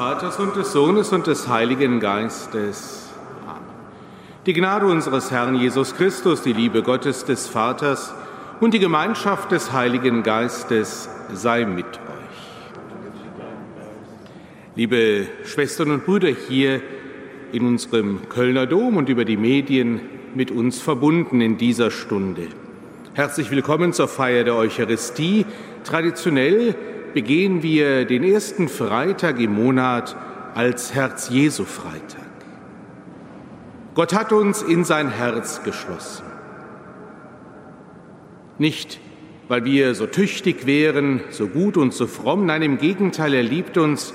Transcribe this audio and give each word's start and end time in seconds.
Vaters 0.00 0.38
und 0.38 0.56
des 0.56 0.72
Sohnes 0.72 1.12
und 1.12 1.26
des 1.26 1.46
Heiligen 1.46 2.00
Geistes. 2.00 3.10
Amen. 3.46 3.60
Die 4.46 4.54
Gnade 4.54 4.86
unseres 4.86 5.30
Herrn 5.30 5.56
Jesus 5.56 5.94
Christus, 5.94 6.40
die 6.40 6.54
Liebe 6.54 6.82
Gottes 6.82 7.26
des 7.26 7.48
Vaters 7.48 8.14
und 8.60 8.72
die 8.72 8.78
Gemeinschaft 8.78 9.52
des 9.52 9.72
Heiligen 9.72 10.22
Geistes 10.22 11.10
sei 11.34 11.66
mit 11.66 11.84
euch. 11.84 12.40
Liebe 14.74 15.26
Schwestern 15.44 15.90
und 15.90 16.06
Brüder 16.06 16.30
hier 16.30 16.80
in 17.52 17.66
unserem 17.66 18.26
Kölner 18.30 18.64
Dom 18.64 18.96
und 18.96 19.10
über 19.10 19.26
die 19.26 19.36
Medien 19.36 20.00
mit 20.34 20.50
uns 20.50 20.80
verbunden 20.80 21.42
in 21.42 21.58
dieser 21.58 21.90
Stunde. 21.90 22.48
Herzlich 23.12 23.50
willkommen 23.50 23.92
zur 23.92 24.08
Feier 24.08 24.44
der 24.44 24.54
Eucharistie. 24.54 25.44
Traditionell 25.84 26.74
begehen 27.14 27.62
wir 27.62 28.04
den 28.04 28.24
ersten 28.24 28.68
Freitag 28.68 29.40
im 29.40 29.54
Monat 29.54 30.16
als 30.54 30.94
Herz-Jesu-Freitag. 30.94 32.20
Gott 33.94 34.14
hat 34.14 34.32
uns 34.32 34.62
in 34.62 34.84
sein 34.84 35.10
Herz 35.10 35.62
geschlossen. 35.62 36.24
Nicht, 38.58 39.00
weil 39.48 39.64
wir 39.64 39.94
so 39.94 40.06
tüchtig 40.06 40.66
wären, 40.66 41.20
so 41.30 41.48
gut 41.48 41.76
und 41.76 41.92
so 41.92 42.06
fromm, 42.06 42.46
nein, 42.46 42.62
im 42.62 42.78
Gegenteil, 42.78 43.34
er 43.34 43.42
liebt 43.42 43.78
uns, 43.78 44.14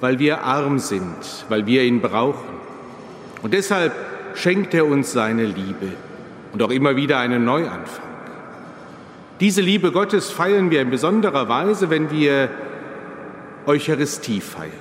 weil 0.00 0.18
wir 0.18 0.42
arm 0.42 0.78
sind, 0.78 1.46
weil 1.48 1.66
wir 1.66 1.82
ihn 1.82 2.00
brauchen. 2.00 2.56
Und 3.42 3.54
deshalb 3.54 3.92
schenkt 4.34 4.74
er 4.74 4.86
uns 4.86 5.12
seine 5.12 5.44
Liebe 5.44 5.88
und 6.52 6.62
auch 6.62 6.70
immer 6.70 6.96
wieder 6.96 7.18
einen 7.18 7.44
Neuanfang. 7.44 8.05
Diese 9.40 9.60
Liebe 9.60 9.92
Gottes 9.92 10.30
feiern 10.30 10.70
wir 10.70 10.80
in 10.80 10.88
besonderer 10.88 11.46
Weise, 11.48 11.90
wenn 11.90 12.10
wir 12.10 12.48
Eucharistie 13.66 14.40
feiern. 14.40 14.72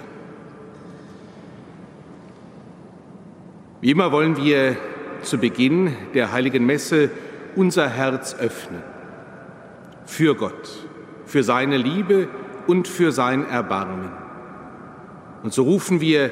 Wie 3.82 3.92
immer 3.92 4.14
wollen 4.14 4.38
wir 4.38 4.78
zu 5.24 5.40
Beginn 5.40 5.94
der 6.14 6.32
heiligen 6.32 6.66
Messe 6.66 7.12
unser 7.56 7.90
Herz 7.90 8.36
öffnen. 8.40 8.82
Für 10.06 10.36
Gott, 10.36 10.70
für 11.26 11.44
seine 11.44 11.76
Liebe 11.76 12.30
und 12.66 12.88
für 12.88 13.12
sein 13.12 13.46
Erbarmen. 13.50 14.12
Und 15.44 15.54
so 15.54 15.64
rufen 15.64 16.00
wir, 16.00 16.32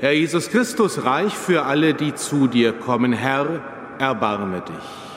Herr 0.00 0.12
Jesus 0.12 0.48
Christus, 0.48 1.04
reich 1.04 1.36
für 1.36 1.64
alle, 1.64 1.92
die 1.92 2.14
zu 2.14 2.46
dir 2.46 2.72
kommen. 2.72 3.12
Herr, 3.12 3.60
erbarme 3.98 4.62
dich 4.62 5.11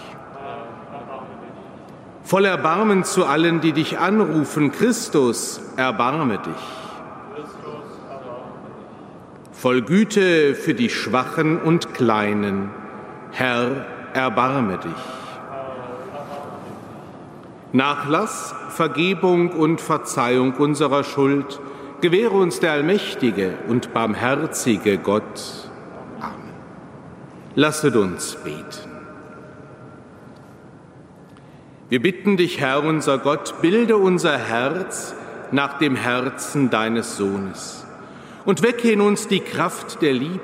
voll 2.25 2.43
Erbarmen 2.45 3.05
zu 3.05 3.25
allen, 3.25 3.61
die 3.61 3.71
dich 3.71 3.97
anrufen, 3.99 4.71
Christus, 4.71 5.61
erbarme 5.77 6.39
dich. 6.39 6.53
Voll 9.53 9.81
Güte 9.81 10.53
für 10.53 10.73
die 10.73 10.89
Schwachen 10.89 11.59
und 11.61 11.93
Kleinen, 11.93 12.71
Herr, 13.31 13.85
erbarme 14.13 14.77
dich. 14.79 14.91
Nachlass, 17.71 18.53
Vergebung 18.69 19.51
und 19.51 19.79
Verzeihung 19.79 20.53
unserer 20.55 21.03
Schuld 21.03 21.59
gewähre 22.01 22.35
uns 22.35 22.59
der 22.59 22.73
allmächtige 22.73 23.57
und 23.67 23.93
barmherzige 23.93 24.97
Gott. 24.97 25.69
Amen. 26.19 26.53
Lasset 27.55 27.95
uns 27.95 28.35
beten. 28.35 28.84
Wir 31.87 32.01
bitten 32.01 32.35
dich, 32.35 32.59
Herr 32.59 32.83
unser 32.83 33.19
Gott, 33.19 33.61
bilde 33.61 33.97
unser 33.97 34.37
Herz 34.37 35.15
nach 35.51 35.77
dem 35.77 35.95
Herzen 35.95 36.71
deines 36.71 37.17
Sohnes 37.17 37.85
und 38.43 38.63
wecke 38.63 38.91
in 38.91 39.01
uns 39.01 39.27
die 39.27 39.39
Kraft 39.39 40.01
der 40.01 40.13
Liebe, 40.13 40.39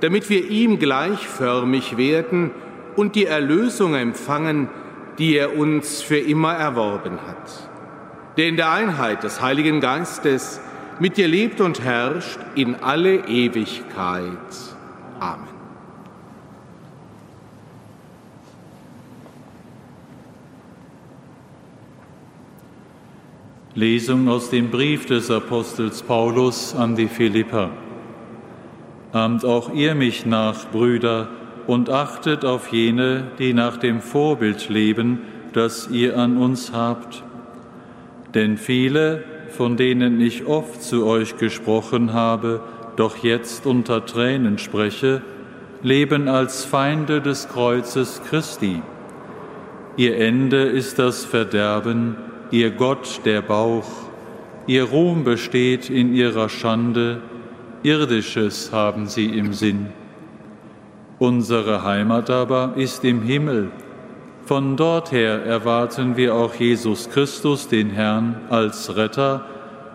damit 0.00 0.30
wir 0.30 0.48
ihm 0.48 0.78
gleichförmig 0.78 1.98
werden 1.98 2.52
und 2.96 3.14
die 3.16 3.26
Erlösung 3.26 3.94
empfangen, 3.94 4.68
die 5.18 5.36
er 5.36 5.58
uns 5.58 6.00
für 6.00 6.18
immer 6.18 6.54
erworben 6.54 7.18
hat. 7.26 7.70
Der 8.38 8.48
in 8.48 8.56
der 8.56 8.70
Einheit 8.70 9.24
des 9.24 9.42
Heiligen 9.42 9.80
Geistes 9.80 10.60
mit 10.98 11.18
dir 11.18 11.28
lebt 11.28 11.60
und 11.60 11.82
herrscht 11.82 12.38
in 12.54 12.76
alle 12.76 13.26
Ewigkeit. 13.28 14.30
Amen. 15.20 15.55
Lesung 23.76 24.30
aus 24.30 24.48
dem 24.48 24.70
Brief 24.70 25.04
des 25.04 25.30
Apostels 25.30 26.02
Paulus 26.02 26.74
an 26.74 26.96
die 26.96 27.08
Philipper. 27.08 27.68
Ahmt 29.12 29.44
auch 29.44 29.70
ihr 29.70 29.94
mich 29.94 30.24
nach, 30.24 30.70
Brüder, 30.70 31.28
und 31.66 31.90
achtet 31.90 32.46
auf 32.46 32.72
jene, 32.72 33.24
die 33.38 33.52
nach 33.52 33.76
dem 33.76 34.00
Vorbild 34.00 34.70
leben, 34.70 35.18
das 35.52 35.90
ihr 35.90 36.16
an 36.16 36.38
uns 36.38 36.72
habt. 36.72 37.22
Denn 38.32 38.56
viele, 38.56 39.22
von 39.50 39.76
denen 39.76 40.22
ich 40.22 40.46
oft 40.46 40.82
zu 40.82 41.04
euch 41.04 41.36
gesprochen 41.36 42.14
habe, 42.14 42.62
doch 42.96 43.18
jetzt 43.18 43.66
unter 43.66 44.06
Tränen 44.06 44.56
spreche, 44.56 45.20
leben 45.82 46.28
als 46.28 46.64
Feinde 46.64 47.20
des 47.20 47.46
Kreuzes 47.50 48.22
Christi. 48.26 48.80
Ihr 49.98 50.16
Ende 50.16 50.62
ist 50.62 50.98
das 50.98 51.26
Verderben, 51.26 52.16
ihr 52.50 52.70
Gott 52.70 53.20
der 53.24 53.42
Bauch, 53.42 53.88
ihr 54.66 54.84
Ruhm 54.84 55.24
besteht 55.24 55.90
in 55.90 56.14
ihrer 56.14 56.48
Schande, 56.48 57.20
irdisches 57.82 58.72
haben 58.72 59.06
sie 59.06 59.26
im 59.26 59.52
Sinn. 59.52 59.88
Unsere 61.18 61.82
Heimat 61.82 62.30
aber 62.30 62.74
ist 62.76 63.04
im 63.04 63.22
Himmel. 63.22 63.70
Von 64.44 64.76
dort 64.76 65.12
her 65.12 65.44
erwarten 65.44 66.16
wir 66.16 66.34
auch 66.34 66.54
Jesus 66.54 67.08
Christus, 67.10 67.68
den 67.68 67.90
Herrn, 67.90 68.42
als 68.50 68.96
Retter, 68.96 69.44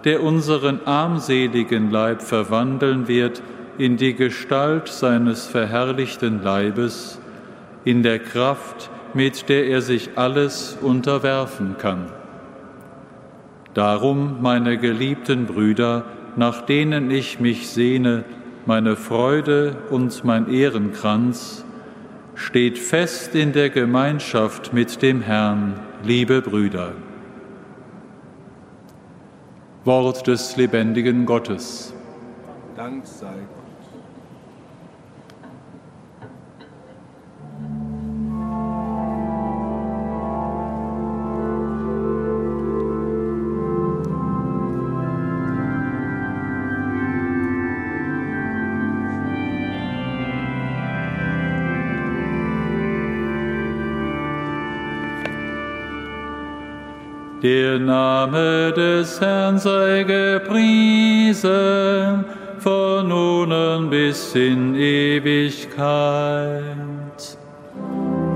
der 0.04 0.24
unseren 0.24 0.82
armseligen 0.86 1.92
Leib 1.92 2.22
verwandeln 2.22 3.08
wird 3.08 3.42
in 3.78 3.98
die 3.98 4.16
Gestalt 4.16 4.88
seines 4.88 5.46
verherrlichten 5.46 6.44
Leibes, 6.44 7.20
in 7.86 8.04
der 8.04 8.20
Kraft, 8.20 8.90
mit 9.14 9.48
der 9.48 9.68
er 9.68 9.82
sich 9.82 10.12
alles 10.16 10.78
unterwerfen 10.82 11.78
kann. 11.78 12.08
Darum, 13.74 14.42
meine 14.42 14.78
geliebten 14.78 15.46
Brüder, 15.46 16.06
nach 16.36 16.62
denen 16.62 17.10
ich 17.10 17.40
mich 17.40 17.70
sehne, 17.70 18.26
meine 18.66 18.96
Freude 18.96 19.78
und 19.90 20.24
mein 20.24 20.50
Ehrenkranz, 20.50 21.64
steht 22.36 22.78
fest 22.78 23.36
in 23.36 23.54
der 23.54 23.70
Gemeinschaft 23.70 24.74
mit 24.74 25.02
dem 25.02 25.22
Herrn, 25.22 25.80
liebe 26.04 26.42
Brüder. 26.42 26.94
Wort 29.86 30.28
des 30.28 30.58
lebendigen 30.58 31.26
Gottes. 31.26 31.94
Dank 32.76 33.06
sei 33.06 33.26
Gott. 33.28 33.61
Der 57.42 57.80
Name 57.80 58.72
des 58.72 59.20
Herrn 59.20 59.58
sei 59.58 60.04
gepriesen, 60.04 61.44
von 62.60 63.08
nun 63.08 63.52
an 63.52 63.90
bis 63.90 64.36
in 64.36 64.76
Ewigkeit. 64.76 65.82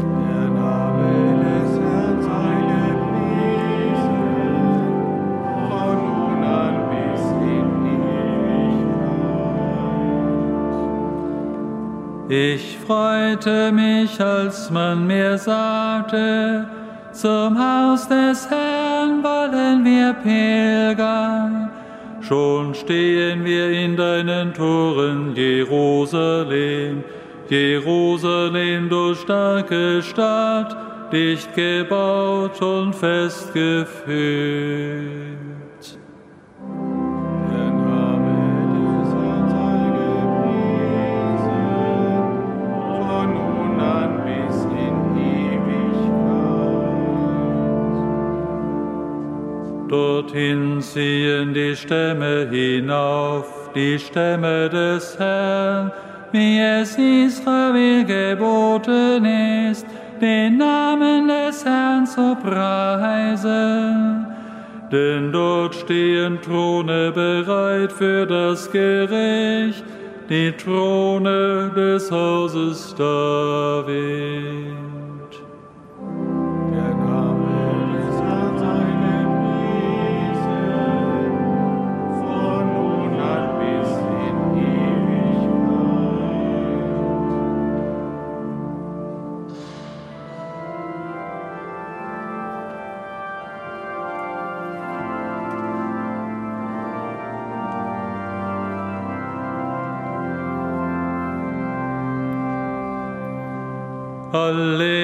Der 0.01 0.49
Name 0.49 1.37
des 1.43 1.77
Herrn 1.79 2.19
sei 2.19 2.55
gepriesen, 2.81 4.17
von 5.69 5.97
nun 6.07 6.43
an 6.43 6.75
bis 6.89 7.21
in 7.45 7.69
Ewigkeit. 12.27 12.57
Ich 12.57 12.79
freute 12.87 13.71
mich, 13.71 14.19
als 14.19 14.71
man 14.71 15.05
mir 15.05 15.37
sagte, 15.37 16.65
zum 17.11 17.55
Haus 17.55 18.07
des 18.07 18.49
Herrn 18.49 18.74
wollen 19.55 19.85
wir 19.85 20.13
pilgern. 20.13 21.69
Schon 22.21 22.73
stehen 22.73 23.45
wir 23.45 23.69
in 23.69 23.95
deinen 23.95 24.53
Toren, 24.53 25.33
Jerusalem, 25.35 27.03
Jerusalem, 27.49 28.89
du 28.89 29.15
starke 29.15 30.01
Stadt, 30.01 30.75
dicht 31.11 31.53
gebaut 31.55 32.61
und 32.61 32.93
festgeführt. 32.93 35.24
Dorthin 49.87 50.81
ziehen 50.81 51.53
die 51.53 51.75
Stämme 51.75 52.47
hinauf, 52.49 53.69
die 53.75 53.99
Stämme 53.99 54.67
des 54.69 55.17
Herrn, 55.19 55.91
wie 56.31 56.59
es 56.59 56.97
Israel 56.97 58.03
geboten 58.03 59.25
ist, 59.69 59.85
den 60.19 60.57
Namen 60.57 61.27
des 61.27 61.63
Herrn 61.63 62.07
zu 62.07 62.35
preisen. 62.35 64.25
Denn 64.91 65.31
dort 65.31 65.75
stehen 65.75 66.41
Throne 66.41 67.11
bereit 67.11 67.91
für 67.91 68.25
das 68.25 68.71
Gericht, 68.71 69.83
die 70.29 70.51
Throne 70.51 71.71
des 71.75 72.11
Hauses 72.11 72.95
David. 72.97 74.94
Hallelujah. 104.55 104.94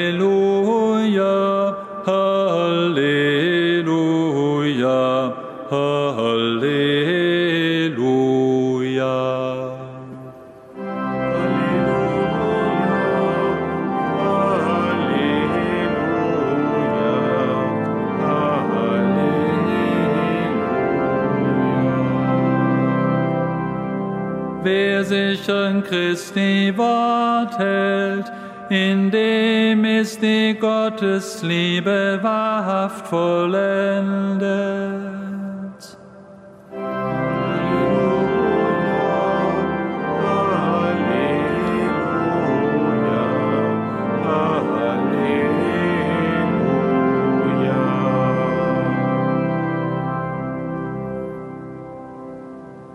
Die 31.02 31.08
Gottesliebe 31.08 32.20
wahrhaft 32.22 33.08
vollendet. 33.08 34.42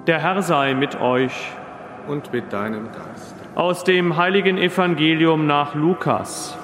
Der 0.07 0.21
Herr 0.21 0.43
sei 0.43 0.75
mit 0.75 1.01
euch. 1.01 1.33
Und 2.07 2.33
mit 2.33 2.53
deinem 2.53 2.87
Geist 2.93 3.35
aus 3.57 3.83
dem 3.85 4.17
heiligen 4.17 4.59
Evangelium 4.59 5.47
nach 5.47 5.75
Lukas. 5.75 6.57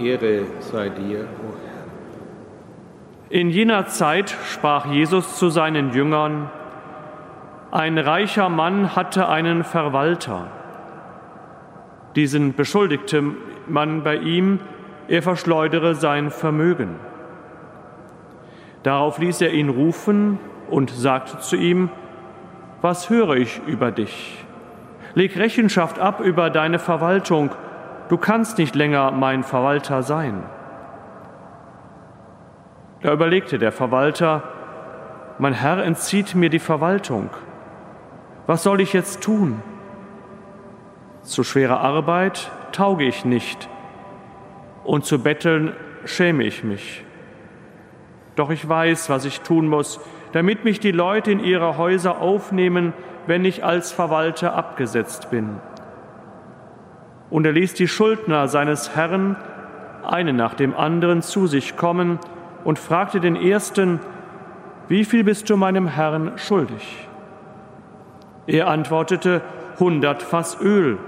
Ehre 0.00 0.42
sei 0.60 0.88
dir, 0.88 1.20
o 1.20 1.54
Herr. 1.64 1.76
In 3.28 3.50
jener 3.50 3.86
Zeit 3.86 4.36
sprach 4.46 4.86
Jesus 4.86 5.38
zu 5.38 5.50
seinen 5.50 5.92
Jüngern, 5.92 6.50
ein 7.70 7.98
reicher 7.98 8.48
Mann 8.48 8.94
hatte 8.94 9.28
einen 9.28 9.64
Verwalter. 9.64 10.46
Diesen 12.14 12.54
beschuldigte 12.54 13.22
man 13.66 14.02
bei 14.02 14.16
ihm, 14.16 14.60
er 15.08 15.22
verschleudere 15.22 15.94
sein 15.94 16.30
Vermögen. 16.30 16.96
Darauf 18.82 19.18
ließ 19.18 19.40
er 19.40 19.52
ihn 19.52 19.68
rufen 19.68 20.38
und 20.70 20.90
sagte 20.90 21.38
zu 21.40 21.56
ihm, 21.56 21.90
was 22.82 23.10
höre 23.10 23.34
ich 23.36 23.60
über 23.66 23.90
dich? 23.90 24.44
Leg 25.14 25.36
Rechenschaft 25.36 25.98
ab 25.98 26.20
über 26.20 26.50
deine 26.50 26.78
Verwaltung. 26.78 27.50
Du 28.08 28.16
kannst 28.16 28.58
nicht 28.58 28.74
länger 28.74 29.10
mein 29.10 29.42
Verwalter 29.42 30.02
sein. 30.02 30.42
Da 33.02 33.12
überlegte 33.12 33.58
der 33.58 33.72
Verwalter, 33.72 34.42
mein 35.38 35.52
Herr 35.52 35.84
entzieht 35.84 36.34
mir 36.34 36.50
die 36.50 36.58
Verwaltung. 36.58 37.30
Was 38.46 38.62
soll 38.62 38.80
ich 38.80 38.92
jetzt 38.92 39.22
tun? 39.22 39.62
Zu 41.22 41.42
schwerer 41.42 41.80
Arbeit 41.80 42.50
tauge 42.72 43.04
ich 43.04 43.24
nicht 43.24 43.68
und 44.84 45.04
zu 45.04 45.22
betteln 45.22 45.74
schäme 46.04 46.44
ich 46.44 46.62
mich. 46.62 47.04
Doch 48.36 48.50
ich 48.50 48.68
weiß, 48.68 49.10
was 49.10 49.24
ich 49.24 49.40
tun 49.40 49.66
muss, 49.66 50.00
damit 50.32 50.64
mich 50.64 50.78
die 50.78 50.92
Leute 50.92 51.32
in 51.32 51.40
ihre 51.40 51.76
Häuser 51.76 52.20
aufnehmen 52.20 52.92
wenn 53.26 53.44
ich 53.44 53.64
als 53.64 53.92
Verwalter 53.92 54.54
abgesetzt 54.54 55.30
bin. 55.30 55.60
Und 57.30 57.44
er 57.44 57.52
ließ 57.52 57.74
die 57.74 57.88
Schuldner 57.88 58.48
seines 58.48 58.94
Herrn 58.94 59.36
einen 60.04 60.36
nach 60.36 60.54
dem 60.54 60.74
anderen 60.76 61.22
zu 61.22 61.46
sich 61.46 61.76
kommen 61.76 62.18
und 62.64 62.78
fragte 62.78 63.20
den 63.20 63.36
ersten, 63.36 64.00
wie 64.88 65.04
viel 65.04 65.24
bist 65.24 65.50
du 65.50 65.56
meinem 65.56 65.88
Herrn 65.88 66.32
schuldig? 66.36 67.08
Er 68.46 68.68
antwortete, 68.68 69.42
hundert 69.80 70.22
Fass 70.22 70.60
Öl. 70.60 70.98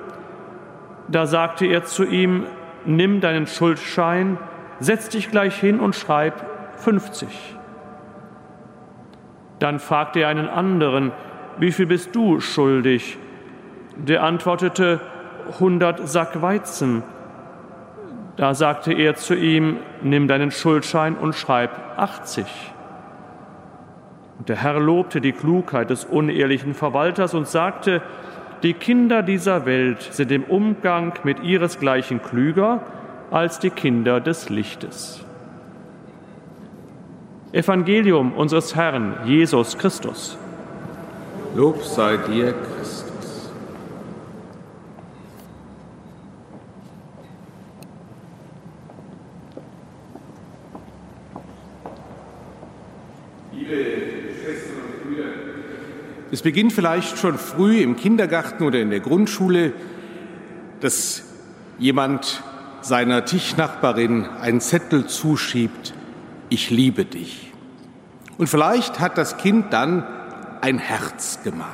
Da 1.06 1.26
sagte 1.26 1.66
er 1.66 1.84
zu 1.84 2.04
ihm, 2.04 2.44
nimm 2.84 3.20
deinen 3.20 3.46
Schuldschein, 3.46 4.38
setz 4.80 5.08
dich 5.08 5.30
gleich 5.30 5.58
hin 5.58 5.78
und 5.78 5.94
schreib 5.94 6.44
50. 6.78 7.28
Dann 9.58 9.78
fragte 9.78 10.20
er 10.20 10.28
einen 10.28 10.48
anderen, 10.48 11.12
wie 11.58 11.72
viel 11.72 11.86
bist 11.86 12.14
du 12.14 12.40
schuldig? 12.40 13.18
Der 13.96 14.22
antwortete, 14.22 15.00
hundert 15.60 16.08
Sack 16.08 16.40
Weizen. 16.42 17.02
Da 18.36 18.54
sagte 18.54 18.92
er 18.92 19.16
zu 19.16 19.34
ihm, 19.34 19.78
nimm 20.02 20.28
deinen 20.28 20.50
Schuldschein 20.50 21.16
und 21.16 21.34
schreib 21.34 21.70
80. 21.96 22.46
Und 24.38 24.48
der 24.48 24.56
Herr 24.56 24.78
lobte 24.78 25.20
die 25.20 25.32
Klugheit 25.32 25.90
des 25.90 26.04
unehrlichen 26.04 26.74
Verwalters 26.74 27.34
und 27.34 27.48
sagte, 27.48 28.00
die 28.62 28.74
Kinder 28.74 29.22
dieser 29.22 29.66
Welt 29.66 30.02
sind 30.02 30.30
im 30.32 30.44
Umgang 30.44 31.14
mit 31.24 31.40
ihresgleichen 31.40 32.22
klüger 32.22 32.82
als 33.30 33.58
die 33.58 33.70
Kinder 33.70 34.20
des 34.20 34.48
Lichtes. 34.48 35.24
Evangelium 37.52 38.34
unseres 38.34 38.76
Herrn 38.76 39.14
Jesus 39.24 39.78
Christus. 39.78 40.36
Lob 41.54 41.82
sei 41.82 42.18
dir, 42.18 42.52
Christus. 42.52 43.50
Liebe 53.52 53.74
Schwestern 54.40 54.76
und 54.76 55.02
Brüder, 55.04 55.30
es 56.30 56.42
beginnt 56.42 56.72
vielleicht 56.72 57.18
schon 57.18 57.38
früh 57.38 57.80
im 57.80 57.96
Kindergarten 57.96 58.64
oder 58.64 58.80
in 58.80 58.90
der 58.90 59.00
Grundschule, 59.00 59.72
dass 60.80 61.22
jemand 61.78 62.42
seiner 62.82 63.24
Tischnachbarin 63.24 64.26
einen 64.40 64.60
Zettel 64.60 65.06
zuschiebt, 65.06 65.94
ich 66.50 66.70
liebe 66.70 67.04
dich. 67.04 67.52
Und 68.36 68.48
vielleicht 68.48 69.00
hat 69.00 69.18
das 69.18 69.38
Kind 69.38 69.72
dann 69.72 70.06
ein 70.60 70.78
Herz 70.78 71.40
gemalt. 71.42 71.68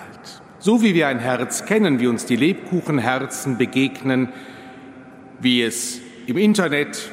So 0.58 0.82
wie 0.82 0.94
wir 0.94 1.08
ein 1.08 1.18
Herz 1.18 1.66
kennen, 1.66 2.00
wie 2.00 2.06
uns 2.06 2.24
die 2.24 2.36
Lebkuchenherzen 2.36 3.58
begegnen, 3.58 4.28
wie 5.40 5.62
es 5.62 6.00
im 6.26 6.38
Internet 6.38 7.10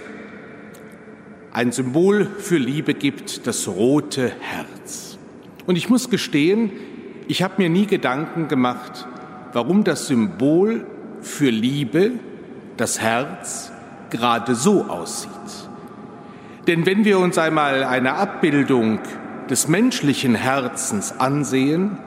ein 1.51 1.71
Symbol 1.71 2.27
für 2.37 2.57
Liebe 2.57 2.93
gibt, 2.93 3.45
das 3.45 3.67
rote 3.67 4.31
Herz. 4.39 5.17
Und 5.65 5.75
ich 5.75 5.89
muss 5.89 6.09
gestehen, 6.09 6.71
ich 7.27 7.43
habe 7.43 7.55
mir 7.57 7.69
nie 7.69 7.85
Gedanken 7.85 8.47
gemacht, 8.47 9.07
warum 9.53 9.83
das 9.83 10.07
Symbol 10.07 10.85
für 11.21 11.49
Liebe, 11.49 12.11
das 12.77 12.99
Herz, 12.99 13.71
gerade 14.09 14.55
so 14.55 14.85
aussieht. 14.85 15.31
Denn 16.67 16.85
wenn 16.85 17.05
wir 17.05 17.19
uns 17.19 17.37
einmal 17.37 17.83
eine 17.83 18.13
Abbildung 18.13 18.99
des 19.49 19.67
menschlichen 19.67 20.35
Herzens 20.35 21.19
ansehen, 21.19 21.97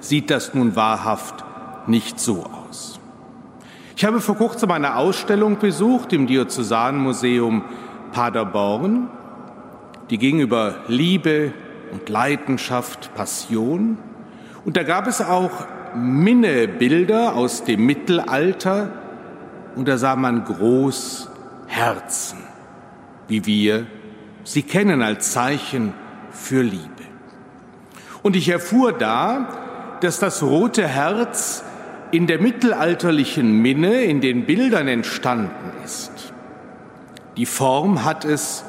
sieht 0.00 0.30
das 0.30 0.54
nun 0.54 0.76
wahrhaft 0.76 1.44
nicht 1.86 2.20
so 2.20 2.44
aus. 2.44 3.00
Ich 3.96 4.04
habe 4.04 4.20
vor 4.20 4.36
kurzem 4.36 4.70
eine 4.70 4.96
Ausstellung 4.96 5.58
besucht 5.58 6.12
im 6.12 6.26
Diözesanmuseum 6.26 7.64
Paderborn, 8.12 9.08
die 10.10 10.18
ging 10.18 10.40
über 10.40 10.76
Liebe 10.88 11.52
und 11.92 12.08
Leidenschaft, 12.08 13.14
Passion. 13.14 13.98
Und 14.64 14.76
da 14.76 14.82
gab 14.82 15.06
es 15.06 15.20
auch 15.20 15.50
Minnebilder 15.94 17.34
aus 17.34 17.64
dem 17.64 17.84
Mittelalter 17.86 18.90
und 19.76 19.88
da 19.88 19.98
sah 19.98 20.16
man 20.16 20.44
groß 20.44 21.30
Herzen, 21.66 22.38
wie 23.28 23.44
wir 23.46 23.86
sie 24.44 24.62
kennen 24.62 25.02
als 25.02 25.32
Zeichen 25.32 25.92
für 26.30 26.62
Liebe. 26.62 26.88
Und 28.22 28.36
ich 28.36 28.48
erfuhr 28.48 28.92
da, 28.92 29.98
dass 30.00 30.18
das 30.18 30.42
rote 30.42 30.86
Herz 30.86 31.62
in 32.10 32.26
der 32.26 32.40
mittelalterlichen 32.40 33.60
Minne 33.60 34.02
in 34.02 34.20
den 34.20 34.46
Bildern 34.46 34.88
entstanden 34.88 35.72
ist. 35.84 36.32
Die 37.36 37.46
Form 37.46 38.04
hat 38.04 38.24
es 38.24 38.64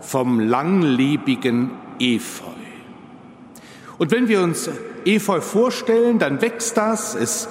vom 0.00 0.38
langlebigen 0.40 1.72
Efeu. 1.98 2.46
Und 3.98 4.12
wenn 4.12 4.28
wir 4.28 4.42
uns 4.42 4.70
Efeu 5.06 5.40
vorstellen, 5.40 6.18
dann 6.18 6.42
wächst 6.42 6.76
das, 6.76 7.14
es 7.14 7.48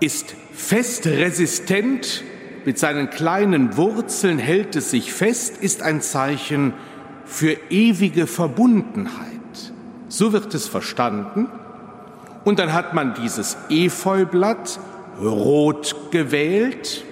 ist 0.00 0.34
fest 0.52 1.06
resistent, 1.06 2.24
mit 2.64 2.78
seinen 2.78 3.10
kleinen 3.10 3.76
Wurzeln 3.76 4.38
hält 4.38 4.74
es 4.76 4.90
sich 4.90 5.12
fest, 5.12 5.58
ist 5.58 5.82
ein 5.82 6.00
Zeichen 6.00 6.72
für 7.26 7.56
ewige 7.70 8.26
Verbundenheit. 8.26 9.40
So 10.08 10.32
wird 10.32 10.54
es 10.54 10.68
verstanden. 10.68 11.48
Und 12.44 12.58
dann 12.58 12.72
hat 12.72 12.94
man 12.94 13.14
dieses 13.14 13.56
Efeublatt 13.68 14.78
rot 15.20 15.96
gewählt, 16.10 17.04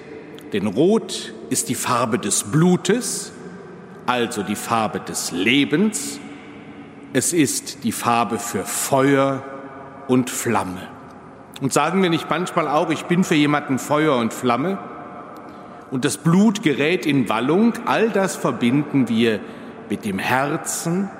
denn 0.52 0.66
rot 0.66 1.32
ist 1.50 1.68
die 1.68 1.74
Farbe 1.74 2.18
des 2.18 2.44
Blutes, 2.44 3.32
also 4.06 4.42
die 4.42 4.56
Farbe 4.56 5.00
des 5.00 5.32
Lebens. 5.32 6.18
Es 7.14 7.34
ist 7.34 7.84
die 7.84 7.92
Farbe 7.92 8.38
für 8.38 8.64
Feuer 8.64 9.42
und 10.08 10.30
Flamme. 10.30 10.88
Und 11.60 11.70
sagen 11.70 12.02
wir 12.02 12.08
nicht 12.08 12.30
manchmal 12.30 12.68
auch, 12.68 12.88
ich 12.88 13.04
bin 13.04 13.22
für 13.22 13.34
jemanden 13.34 13.78
Feuer 13.78 14.16
und 14.16 14.32
Flamme? 14.32 14.78
Und 15.90 16.06
das 16.06 16.16
Blut 16.16 16.62
gerät 16.62 17.04
in 17.04 17.28
Wallung, 17.28 17.74
all 17.84 18.08
das 18.08 18.34
verbinden 18.36 19.10
wir 19.10 19.40
mit 19.90 20.06
dem 20.06 20.18
Herzen 20.18 21.10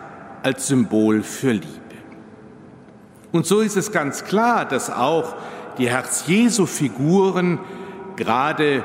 als 0.43 0.67
Symbol 0.67 1.23
für 1.23 1.53
Liebe. 1.53 1.67
Und 3.31 3.45
so 3.45 3.61
ist 3.61 3.77
es 3.77 3.93
ganz 3.93 4.25
klar, 4.25 4.65
dass 4.65 4.89
auch 4.89 5.35
die 5.77 5.91
Herz-Jesu-Figuren 5.91 7.59
gerade 8.17 8.83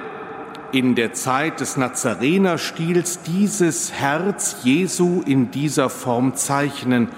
in 0.71 0.95
der 0.95 1.13
Zeit 1.13 1.59
des 1.59 1.77
Nazarenerstils 1.77 3.19
dieses 3.21 3.93
Herz 3.93 4.57
Jesu 4.63 5.21
in 5.25 5.51
dieser 5.51 5.89
Form 5.89 6.35
zeichnen. 6.35 7.09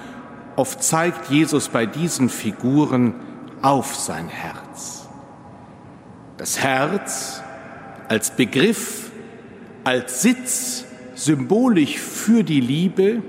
Oft 0.56 0.84
zeigt 0.84 1.29
Jesus 1.29 1.70
bei 1.70 1.86
diesen 1.86 2.29
Figuren 2.29 3.15
auf 3.62 3.96
sein 3.96 4.27
Herz. 4.27 5.08
Das 6.38 6.60
Herz 6.60 7.41
als 8.08 8.36
Begriff, 8.36 9.12
als 9.84 10.22
Sitz 10.22 10.86
symbolisch 11.15 11.98
für 11.98 12.44
die 12.44 12.62
Liebe 12.62 13.22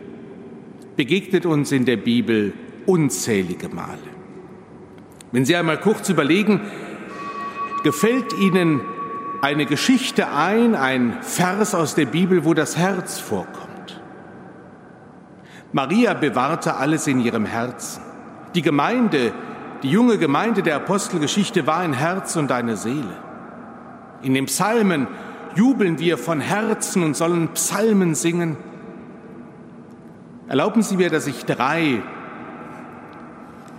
begegnet 0.97 1.47
uns 1.47 1.73
in 1.73 1.85
der 1.85 1.97
Bibel 1.97 2.53
unzählige 2.87 3.69
Male. 3.69 3.99
Wenn 5.33 5.45
Sie 5.45 5.57
einmal 5.57 5.79
kurz 5.81 6.09
überlegen, 6.09 6.61
gefällt 7.83 8.33
Ihnen 8.39 8.81
eine 9.43 9.67
Geschichte 9.67 10.31
ein, 10.31 10.75
ein 10.75 11.23
Vers 11.23 11.75
aus 11.75 11.95
der 11.95 12.07
Bibel, 12.07 12.45
wo 12.45 12.55
das 12.55 12.77
Herz 12.77 13.19
vorkommt. 13.19 14.01
Maria 15.73 16.15
bewahrte 16.15 16.77
alles 16.77 17.07
in 17.07 17.21
ihrem 17.21 17.47
Herzen. 17.47 18.03
Die 18.55 18.63
Gemeinde, 18.63 19.33
die 19.83 19.91
junge 19.91 20.19
Gemeinde 20.19 20.63
der 20.63 20.77
Apostelgeschichte 20.77 21.67
war 21.67 21.79
ein 21.79 21.93
Herz 21.93 22.37
und 22.37 22.51
eine 22.53 22.77
Seele. 22.77 23.17
In 24.23 24.35
den 24.35 24.47
Psalmen 24.47 25.07
jubeln 25.55 25.99
wir 25.99 26.19
von 26.19 26.41
Herzen 26.41 27.03
und 27.03 27.17
sollen 27.17 27.49
Psalmen 27.49 28.15
singen. 28.15 28.57
Erlauben 30.49 30.83
Sie 30.83 30.97
mir, 30.97 31.11
dass 31.11 31.27
ich 31.27 31.45
drei 31.45 32.03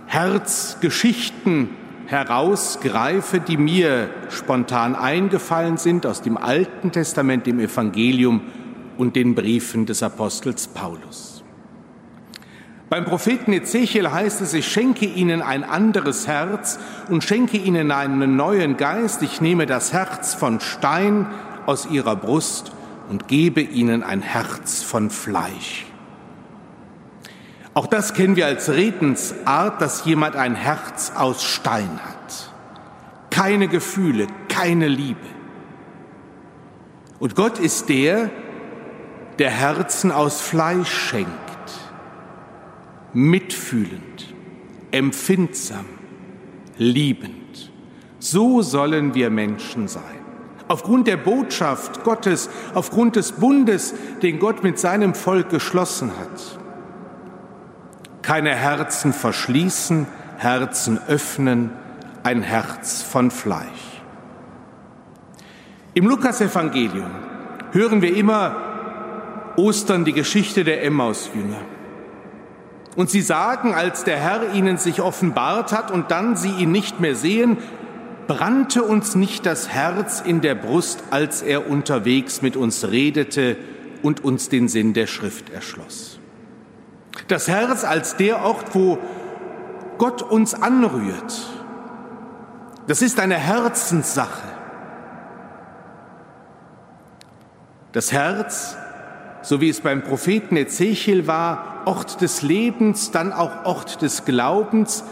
Herzgeschichten 0.06 1.68
herausgreife, 2.12 3.40
die 3.40 3.56
mir 3.56 4.10
spontan 4.28 4.94
eingefallen 4.94 5.76
sind 5.76 6.06
aus 6.06 6.22
dem 6.22 6.36
Alten 6.36 6.92
Testament, 6.92 7.46
dem 7.46 7.58
Evangelium 7.58 8.42
und 8.98 9.16
den 9.16 9.34
Briefen 9.34 9.86
des 9.86 10.02
Apostels 10.02 10.68
Paulus. 10.68 11.42
Beim 12.88 13.06
Propheten 13.06 13.54
Ezechiel 13.54 14.12
heißt 14.12 14.42
es, 14.42 14.52
ich 14.52 14.68
schenke 14.68 15.06
ihnen 15.06 15.40
ein 15.40 15.64
anderes 15.64 16.26
Herz 16.26 16.78
und 17.08 17.24
schenke 17.24 17.56
ihnen 17.56 17.90
einen 17.90 18.36
neuen 18.36 18.76
Geist. 18.76 19.22
Ich 19.22 19.40
nehme 19.40 19.64
das 19.64 19.94
Herz 19.94 20.34
von 20.34 20.60
Stein 20.60 21.26
aus 21.64 21.88
ihrer 21.90 22.16
Brust 22.16 22.72
und 23.08 23.28
gebe 23.28 23.62
ihnen 23.62 24.02
ein 24.02 24.20
Herz 24.20 24.82
von 24.82 25.08
Fleisch. 25.08 25.86
Auch 27.74 27.86
das 27.86 28.12
kennen 28.12 28.36
wir 28.36 28.46
als 28.46 28.68
Redensart, 28.70 29.80
dass 29.80 30.04
jemand 30.04 30.36
ein 30.36 30.54
Herz 30.54 31.12
aus 31.16 31.42
Stein 31.42 32.00
hat. 32.04 32.50
Keine 33.30 33.66
Gefühle, 33.66 34.26
keine 34.48 34.88
Liebe. 34.88 35.20
Und 37.18 37.34
Gott 37.34 37.58
ist 37.58 37.88
der, 37.88 38.30
der 39.38 39.50
Herzen 39.50 40.12
aus 40.12 40.42
Fleisch 40.42 40.92
schenkt, 40.92 41.30
mitfühlend, 43.14 44.34
empfindsam, 44.90 45.86
liebend. 46.76 47.72
So 48.18 48.60
sollen 48.60 49.14
wir 49.14 49.30
Menschen 49.30 49.88
sein. 49.88 50.02
Aufgrund 50.68 51.06
der 51.06 51.16
Botschaft 51.16 52.04
Gottes, 52.04 52.50
aufgrund 52.74 53.16
des 53.16 53.32
Bundes, 53.32 53.94
den 54.22 54.38
Gott 54.38 54.62
mit 54.62 54.78
seinem 54.78 55.14
Volk 55.14 55.48
geschlossen 55.48 56.12
hat 56.18 56.61
keine 58.22 58.54
Herzen 58.54 59.12
verschließen, 59.12 60.06
Herzen 60.38 60.98
öffnen, 61.08 61.70
ein 62.22 62.42
Herz 62.42 63.02
von 63.02 63.30
Fleisch. 63.30 64.02
Im 65.94 66.06
Lukasevangelium 66.06 67.10
hören 67.72 68.00
wir 68.00 68.16
immer 68.16 68.56
Ostern 69.56 70.04
die 70.04 70.12
Geschichte 70.12 70.64
der 70.64 70.82
Emmausjünger. 70.84 71.60
Und 72.96 73.10
sie 73.10 73.20
sagen, 73.20 73.74
als 73.74 74.04
der 74.04 74.18
Herr 74.18 74.52
ihnen 74.54 74.78
sich 74.78 75.00
offenbart 75.00 75.72
hat 75.72 75.90
und 75.90 76.10
dann 76.10 76.36
sie 76.36 76.50
ihn 76.50 76.72
nicht 76.72 77.00
mehr 77.00 77.14
sehen, 77.14 77.58
brannte 78.26 78.82
uns 78.82 79.14
nicht 79.14 79.46
das 79.46 79.68
Herz 79.68 80.22
in 80.24 80.40
der 80.40 80.54
Brust, 80.54 81.04
als 81.10 81.42
er 81.42 81.68
unterwegs 81.68 82.42
mit 82.42 82.56
uns 82.56 82.88
redete 82.90 83.56
und 84.02 84.24
uns 84.24 84.48
den 84.48 84.68
Sinn 84.68 84.94
der 84.94 85.06
Schrift 85.06 85.50
erschloss. 85.50 86.21
Das 87.28 87.48
Herz 87.48 87.84
als 87.84 88.16
der 88.16 88.42
Ort, 88.44 88.74
wo 88.74 88.98
Gott 89.98 90.22
uns 90.22 90.54
anrührt. 90.54 91.48
Das 92.86 93.02
ist 93.02 93.20
eine 93.20 93.36
Herzenssache. 93.36 94.48
Das 97.92 98.10
Herz, 98.10 98.76
so 99.42 99.60
wie 99.60 99.68
es 99.68 99.80
beim 99.80 100.02
Propheten 100.02 100.56
Ezechiel 100.56 101.26
war, 101.26 101.82
Ort 101.84 102.20
des 102.20 102.42
Lebens, 102.42 103.10
dann 103.10 103.32
auch 103.32 103.64
Ort 103.64 104.02
des 104.02 104.24
Glaubens. 104.24 105.04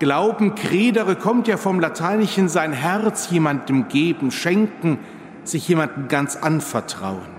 Glauben, 0.00 0.54
credere, 0.54 1.16
kommt 1.16 1.46
ja 1.48 1.56
vom 1.56 1.80
Lateinischen 1.80 2.48
sein 2.48 2.72
Herz 2.72 3.30
jemandem 3.30 3.88
geben, 3.88 4.30
schenken, 4.30 4.98
sich 5.44 5.68
jemandem 5.68 6.08
ganz 6.08 6.36
anvertrauen. 6.36 7.34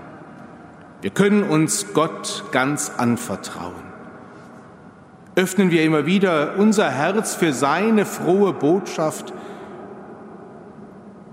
Wir 1.02 1.10
können 1.10 1.42
uns 1.44 1.92
Gott 1.92 2.44
ganz 2.50 2.90
anvertrauen 2.96 3.85
öffnen 5.36 5.70
wir 5.70 5.84
immer 5.84 6.06
wieder 6.06 6.54
unser 6.56 6.90
Herz 6.90 7.34
für 7.34 7.52
seine 7.52 8.06
frohe 8.06 8.54
Botschaft. 8.54 9.34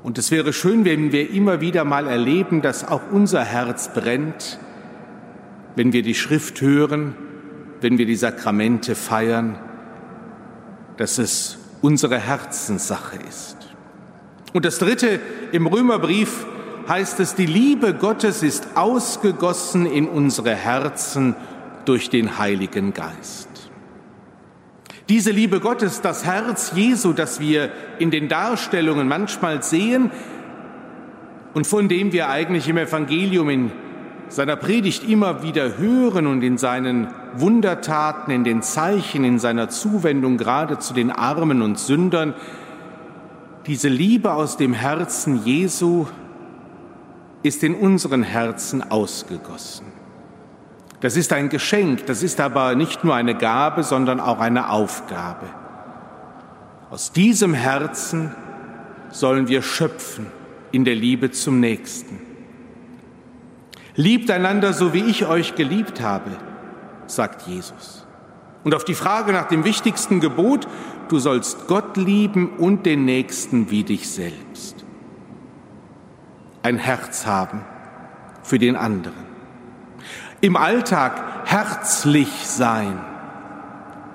Und 0.04 0.18
es 0.18 0.30
wäre 0.30 0.52
schön, 0.52 0.84
wenn 0.84 1.14
wir 1.14 1.32
immer 1.32 1.62
wieder 1.62 1.86
mal 1.86 2.08
erleben, 2.08 2.62
dass 2.62 2.86
auch 2.86 3.02
unser 3.12 3.46
Herz 3.46 3.94
brennt, 3.94 4.60
wenn 5.78 5.94
wir 5.94 6.04
die 6.04 6.16
Schrift 6.16 6.60
hören, 6.60 7.16
wenn 7.80 7.98
wir 7.98 8.06
die 8.06 8.18
Sakramente 8.18 8.96
feiern, 8.96 9.58
dass 10.98 11.18
es 11.18 11.58
unsere 11.82 12.20
Herzenssache 12.20 13.18
ist. 13.28 13.58
Und 14.52 14.66
das 14.66 14.80
Dritte 14.80 15.22
im 15.54 15.66
Römerbrief 15.66 16.46
heißt 16.90 17.22
es, 17.22 17.36
die 17.36 17.46
Liebe 17.46 17.94
Gottes 17.94 18.44
ist 18.44 18.76
ausgegossen 18.76 19.86
in 19.86 20.10
unsere 20.10 20.54
Herzen 20.54 21.36
durch 21.86 22.10
den 22.10 22.38
Heiligen 22.38 22.94
Geist. 22.94 23.53
Diese 25.10 25.32
Liebe 25.32 25.60
Gottes, 25.60 26.02
das 26.02 26.24
Herz 26.24 26.72
Jesu, 26.76 27.12
das 27.12 27.40
wir 27.40 27.72
in 28.00 28.10
den 28.10 28.30
Darstellungen 28.30 29.08
manchmal 29.08 29.62
sehen 29.62 30.12
und 31.54 31.68
von 31.68 31.90
dem 31.90 32.14
wir 32.14 32.30
eigentlich 32.30 32.70
im 32.70 32.78
Evangelium 32.78 33.50
in 33.50 33.72
seiner 34.30 34.56
Predigt 34.56 35.08
immer 35.08 35.44
wieder 35.44 35.78
hören 35.78 36.26
und 36.26 36.42
in 36.42 36.58
seinen 36.58 37.08
Wundertaten, 37.36 38.32
in 38.32 38.44
den 38.44 38.62
Zeichen, 38.62 39.24
in 39.24 39.40
seiner 39.40 39.70
Zuwendung 39.70 40.38
gerade 40.38 40.80
zu 40.80 40.94
den 40.94 41.12
Armen 41.12 41.62
und 41.62 41.78
Sündern, 41.78 42.34
diese 43.68 43.90
Liebe 43.90 44.34
aus 44.34 44.58
dem 44.58 44.74
Herzen 44.74 45.46
Jesu 45.46 46.08
ist 47.44 47.64
in 47.64 47.76
unseren 47.76 48.24
Herzen 48.24 48.90
ausgegossen. 48.90 49.93
Das 51.04 51.18
ist 51.18 51.34
ein 51.34 51.50
Geschenk, 51.50 52.06
das 52.06 52.24
ist 52.24 52.40
aber 52.40 52.76
nicht 52.76 53.04
nur 53.04 53.14
eine 53.14 53.36
Gabe, 53.36 53.84
sondern 53.84 54.22
auch 54.22 54.40
eine 54.40 54.70
Aufgabe. 54.70 55.48
Aus 56.90 57.12
diesem 57.12 57.54
Herzen 57.54 58.34
sollen 59.10 59.50
wir 59.50 59.64
schöpfen 59.64 60.28
in 60.72 60.86
der 60.86 60.96
Liebe 60.96 61.30
zum 61.32 61.60
Nächsten. 61.60 62.22
Liebt 63.98 64.32
einander 64.32 64.72
so, 64.72 64.94
wie 64.94 65.04
ich 65.04 65.26
euch 65.26 65.56
geliebt 65.56 66.00
habe, 66.00 66.32
sagt 67.06 67.48
Jesus. 67.48 68.08
Und 68.64 68.74
auf 68.74 68.86
die 68.86 68.96
Frage 68.96 69.34
nach 69.34 69.50
dem 69.50 69.66
wichtigsten 69.66 70.22
Gebot, 70.22 70.70
du 71.10 71.20
sollst 71.20 71.68
Gott 71.68 71.98
lieben 71.98 72.56
und 72.56 72.86
den 72.86 73.04
Nächsten 73.04 73.70
wie 73.70 73.84
dich 73.84 74.10
selbst. 74.10 74.86
Ein 76.62 76.78
Herz 76.78 77.26
haben 77.26 77.66
für 78.42 78.58
den 78.58 78.78
anderen. 78.78 79.23
Im 80.42 80.56
Alltag 80.56 81.22
herzlich 81.46 82.30
sein. 82.48 83.00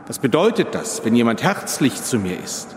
Was 0.07 0.19
bedeutet 0.19 0.75
das, 0.75 1.05
wenn 1.05 1.15
jemand 1.15 1.43
herzlich 1.43 2.03
zu 2.03 2.19
mir 2.19 2.39
ist? 2.39 2.77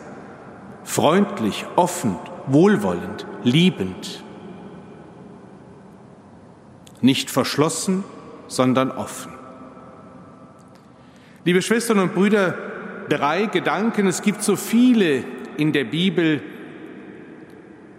Freundlich, 0.84 1.66
offen, 1.76 2.18
wohlwollend, 2.48 3.26
liebend. 3.44 4.24
Nicht 7.02 7.30
verschlossen, 7.30 8.04
sondern 8.48 8.92
offen. 8.92 9.32
Liebe 11.44 11.62
Schwestern 11.62 12.00
und 12.00 12.14
Brüder, 12.14 12.56
drei 13.10 13.48
Gedanken, 13.48 14.08
es 14.08 14.22
gibt 14.22 14.44
so 14.44 14.56
viele 14.56 15.24
in 15.58 15.74
der 15.74 15.86
Bibel, 15.86 16.42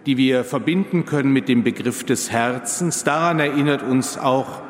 die 0.05 0.17
wir 0.17 0.43
verbinden 0.43 1.05
können 1.05 1.31
mit 1.31 1.47
dem 1.47 1.63
Begriff 1.63 2.03
des 2.03 2.31
Herzens. 2.31 3.03
Daran 3.03 3.39
erinnert 3.39 3.83
uns 3.83 4.17
auch 4.17 4.62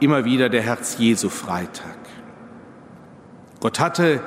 immer 0.00 0.24
wieder 0.24 0.48
der 0.48 0.62
Herz 0.62 0.96
Jesu 0.98 1.28
Freitag. 1.28 1.96
Gott 3.60 3.80
hatte 3.80 4.20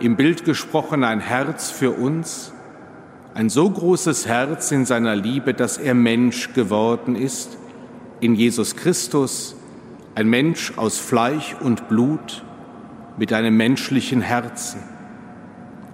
im 0.00 0.16
Bild 0.16 0.44
gesprochen 0.44 1.04
ein 1.04 1.20
Herz 1.20 1.70
für 1.70 1.90
uns, 1.90 2.52
ein 3.34 3.48
so 3.48 3.68
großes 3.68 4.26
Herz 4.26 4.70
in 4.70 4.84
seiner 4.86 5.16
Liebe, 5.16 5.54
dass 5.54 5.78
er 5.78 5.94
Mensch 5.94 6.52
geworden 6.52 7.16
ist, 7.16 7.56
in 8.20 8.34
Jesus 8.34 8.76
Christus, 8.76 9.56
ein 10.14 10.28
Mensch 10.28 10.72
aus 10.76 10.98
Fleisch 10.98 11.54
und 11.60 11.88
Blut 11.88 12.44
mit 13.16 13.32
einem 13.32 13.56
menschlichen 13.56 14.20
Herzen, 14.20 14.80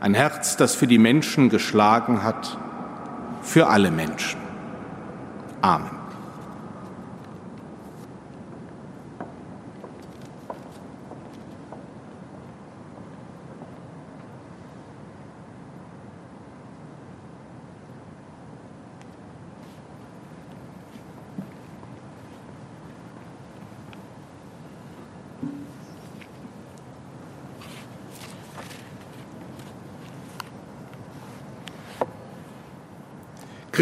ein 0.01 0.15
Herz, 0.15 0.57
das 0.57 0.75
für 0.75 0.87
die 0.87 0.99
Menschen 0.99 1.49
geschlagen 1.49 2.23
hat, 2.23 2.59
für 3.43 3.69
alle 3.69 3.91
Menschen. 3.91 4.41
Amen. 5.61 6.02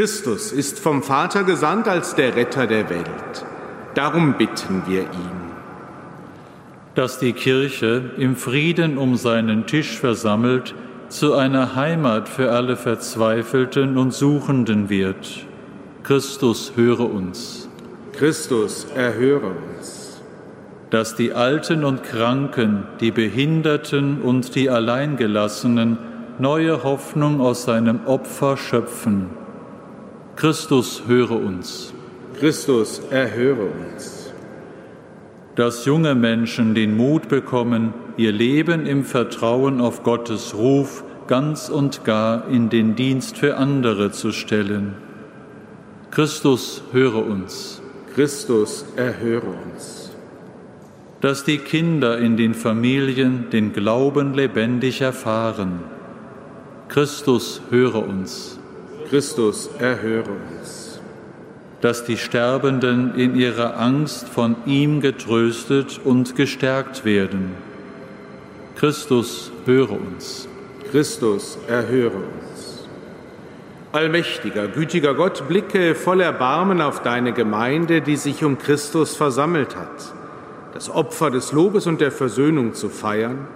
Christus 0.01 0.51
ist 0.51 0.79
vom 0.79 1.03
Vater 1.03 1.45
gesandt 1.45 1.87
als 1.87 2.15
der 2.15 2.35
Retter 2.35 2.67
der 2.67 2.89
Welt. 2.89 3.45
Darum 3.93 4.33
bitten 4.39 4.85
wir 4.87 5.03
ihn. 5.03 5.53
Dass 6.95 7.19
die 7.19 7.35
Kirche 7.35 8.13
im 8.17 8.35
Frieden 8.35 8.97
um 8.97 9.17
seinen 9.17 9.67
Tisch 9.67 9.99
versammelt 9.99 10.75
zu 11.11 11.35
einer 11.35 11.75
Heimat 11.75 12.31
für 12.31 12.51
alle 12.51 12.77
Verzweifelten 12.77 13.99
und 13.99 14.15
Suchenden 14.15 14.89
wird. 14.89 15.45
Christus 16.03 16.73
höre 16.77 17.01
uns. 17.01 17.69
Christus 18.15 18.87
erhöre 18.97 19.49
uns. 19.49 20.23
Dass 20.89 21.15
die 21.15 21.35
Alten 21.35 21.85
und 21.85 22.05
Kranken, 22.05 22.85
die 23.01 23.11
Behinderten 23.11 24.23
und 24.23 24.55
die 24.55 24.71
Alleingelassenen 24.71 25.99
neue 26.39 26.85
Hoffnung 26.85 27.43
aus 27.43 27.65
seinem 27.65 28.07
Opfer 28.07 28.57
schöpfen 28.57 29.40
Christus, 30.41 31.03
höre 31.07 31.33
uns. 31.33 31.93
Christus, 32.39 33.03
erhöre 33.11 33.67
uns. 33.67 34.33
Dass 35.55 35.85
junge 35.85 36.15
Menschen 36.15 36.75
den 36.75 36.97
Mut 36.97 37.29
bekommen, 37.29 37.93
ihr 38.17 38.33
Leben 38.33 38.87
im 38.87 39.05
Vertrauen 39.05 39.83
auf 39.83 40.03
Gottes 40.03 40.55
Ruf 40.55 41.05
ganz 41.27 41.69
und 41.69 42.07
gar 42.07 42.49
in 42.49 42.71
den 42.71 42.97
Dienst 42.97 43.37
für 43.37 43.59
andere 43.59 44.13
zu 44.13 44.33
stellen. 44.33 44.95
Christus, 46.11 46.85
höre 46.91 47.27
uns. 47.27 47.83
Christus, 48.15 48.87
erhöre 48.97 49.55
uns. 49.71 50.11
Dass 51.21 51.45
die 51.45 51.59
Kinder 51.59 52.17
in 52.17 52.39
den 52.39 52.55
Familien 52.55 53.51
den 53.51 53.75
Glauben 53.75 54.33
lebendig 54.33 55.03
erfahren. 55.03 55.81
Christus, 56.89 57.61
höre 57.69 58.09
uns. 58.09 58.60
Christus, 59.11 59.69
erhöre 59.81 60.31
uns. 60.31 61.01
Dass 61.81 62.05
die 62.05 62.17
Sterbenden 62.17 63.17
in 63.17 63.35
ihrer 63.35 63.77
Angst 63.77 64.29
von 64.29 64.55
ihm 64.67 65.01
getröstet 65.01 66.01
und 66.05 66.37
gestärkt 66.37 67.05
werden. 67.05 67.57
Christus, 68.77 69.51
höre 69.67 69.91
uns. 69.91 70.47
Christus, 70.93 71.59
erhöre 71.67 72.19
uns. 72.19 72.89
Allmächtiger, 73.91 74.69
gütiger 74.69 75.15
Gott, 75.15 75.49
blicke 75.49 75.97
voll 75.97 76.21
Erbarmen 76.21 76.81
auf 76.81 77.03
deine 77.03 77.33
Gemeinde, 77.33 78.03
die 78.03 78.15
sich 78.15 78.45
um 78.45 78.59
Christus 78.59 79.17
versammelt 79.17 79.75
hat, 79.75 80.15
das 80.73 80.89
Opfer 80.89 81.33
des 81.33 81.51
Lobes 81.51 81.89
und 81.89 82.01
der 82.01 82.13
Versöhnung 82.13 82.75
zu 82.75 82.89
feiern, 82.89 83.49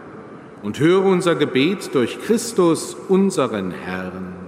und 0.65 0.81
höre 0.81 1.05
unser 1.05 1.37
Gebet 1.37 1.95
durch 1.95 2.21
Christus, 2.21 2.97
unseren 3.09 3.71
Herrn. 3.71 4.44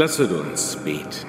Lasset 0.00 0.32
uns 0.32 0.76
beten. 0.76 1.26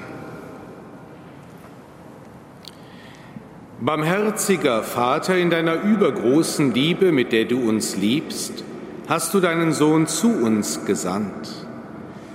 Barmherziger 3.81 4.81
Vater, 4.81 5.37
in 5.37 5.49
deiner 5.49 5.81
übergroßen 5.83 6.73
Liebe, 6.73 7.11
mit 7.11 7.33
der 7.33 7.43
du 7.43 7.67
uns 7.67 7.97
liebst, 7.97 8.63
hast 9.09 9.33
du 9.33 9.41
deinen 9.41 9.73
Sohn 9.73 10.07
zu 10.07 10.29
uns 10.29 10.85
gesandt. 10.85 11.49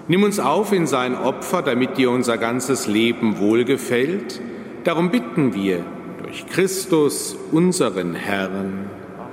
Nimm 0.08 0.24
uns 0.24 0.38
auf 0.38 0.74
in 0.74 0.86
sein 0.86 1.14
Opfer, 1.14 1.62
damit 1.62 1.96
dir 1.96 2.10
unser 2.10 2.36
ganzes 2.36 2.86
Leben 2.86 3.38
wohlgefällt. 3.38 4.38
Darum 4.84 5.10
bitten 5.10 5.54
wir 5.54 5.86
durch 6.22 6.46
Christus, 6.48 7.34
unseren 7.50 8.14
Herrn. 8.14 8.90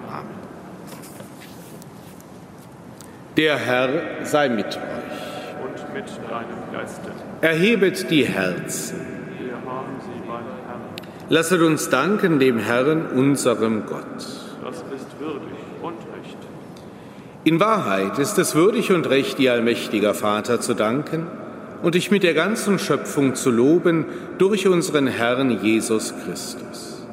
Amen. 0.10 0.28
Der 3.36 3.58
Herr 3.58 3.90
sei 4.24 4.48
mit 4.48 4.78
euch. 4.78 4.93
Mit 6.04 6.30
deinem 6.30 6.74
Geiste. 6.74 7.12
Erhebet 7.42 8.10
die 8.12 8.26
Herzen. 8.26 9.00
Wir 9.40 9.54
haben 9.54 9.96
sie 10.02 10.20
beim 10.28 10.44
Herrn. 10.68 10.82
Lasset 11.30 11.62
uns 11.62 11.90
danken 11.90 12.40
dem 12.40 12.58
Herrn, 12.58 13.06
unserem 13.16 13.86
Gott. 13.86 14.04
Das 14.18 14.78
ist 14.78 15.20
würdig 15.20 15.54
und 15.82 15.94
recht. 15.94 16.38
In 17.46 17.60
Wahrheit 17.60 18.20
ist 18.20 18.38
es 18.38 18.54
würdig 18.54 18.92
und 18.92 19.10
recht, 19.10 19.38
dir 19.38 19.54
allmächtiger 19.54 20.14
Vater 20.14 20.60
zu 20.60 20.74
danken 20.74 21.28
und 21.82 21.96
dich 21.96 22.12
mit 22.12 22.24
der 22.24 22.34
ganzen 22.34 22.80
Schöpfung 22.80 23.36
zu 23.36 23.50
loben 23.50 24.06
durch 24.38 24.68
unseren 24.68 25.08
Herrn 25.08 25.52
Jesus 25.62 26.14
Christus. 26.24 27.06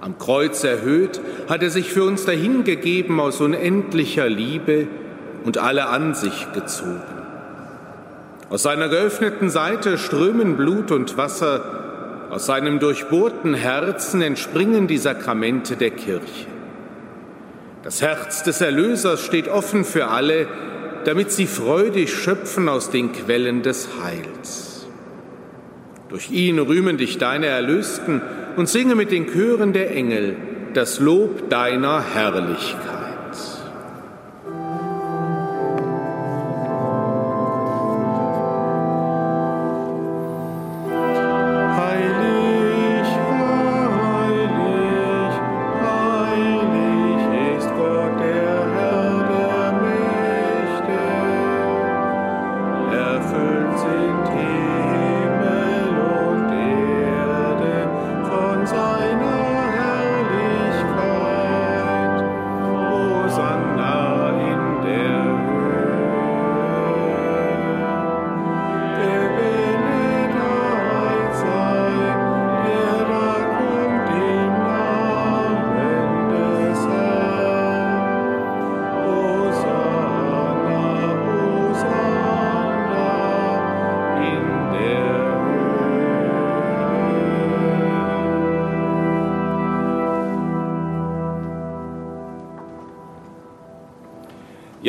Am 0.00 0.18
Kreuz 0.18 0.64
erhöht 0.64 1.20
hat 1.48 1.62
er 1.62 1.70
sich 1.70 1.92
für 1.92 2.04
uns 2.04 2.24
dahingegeben 2.24 3.20
aus 3.20 3.40
unendlicher 3.40 4.28
Liebe 4.28 4.88
und 5.44 5.58
alle 5.58 5.86
an 5.88 6.14
sich 6.14 6.52
gezogen. 6.52 7.21
Aus 8.52 8.64
seiner 8.64 8.90
geöffneten 8.90 9.48
Seite 9.48 9.96
strömen 9.96 10.58
Blut 10.58 10.90
und 10.90 11.16
Wasser, 11.16 12.26
aus 12.28 12.44
seinem 12.44 12.80
durchbohrten 12.80 13.54
Herzen 13.54 14.20
entspringen 14.20 14.86
die 14.86 14.98
Sakramente 14.98 15.76
der 15.76 15.90
Kirche. 15.90 16.48
Das 17.82 18.02
Herz 18.02 18.42
des 18.42 18.60
Erlösers 18.60 19.24
steht 19.24 19.48
offen 19.48 19.86
für 19.86 20.08
alle, 20.08 20.48
damit 21.06 21.32
sie 21.32 21.46
freudig 21.46 22.12
schöpfen 22.12 22.68
aus 22.68 22.90
den 22.90 23.12
Quellen 23.12 23.62
des 23.62 23.88
Heils. 24.04 24.86
Durch 26.10 26.30
ihn 26.30 26.58
rühmen 26.58 26.98
dich 26.98 27.16
deine 27.16 27.46
Erlösten 27.46 28.20
und 28.56 28.68
singe 28.68 28.96
mit 28.96 29.12
den 29.12 29.28
Chören 29.28 29.72
der 29.72 29.96
Engel 29.96 30.36
das 30.74 31.00
Lob 31.00 31.48
deiner 31.48 32.04
Herrlichkeit. 32.14 32.91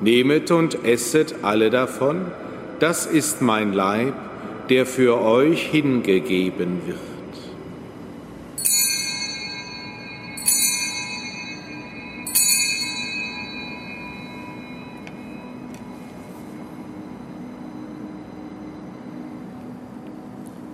Nehmet 0.00 0.50
und 0.50 0.84
esset 0.84 1.34
alle 1.42 1.70
davon, 1.70 2.26
das 2.78 3.06
ist 3.06 3.42
mein 3.42 3.72
Leib, 3.72 4.14
der 4.68 4.86
für 4.86 5.20
euch 5.20 5.62
hingegeben 5.62 6.82
wird. 6.86 6.98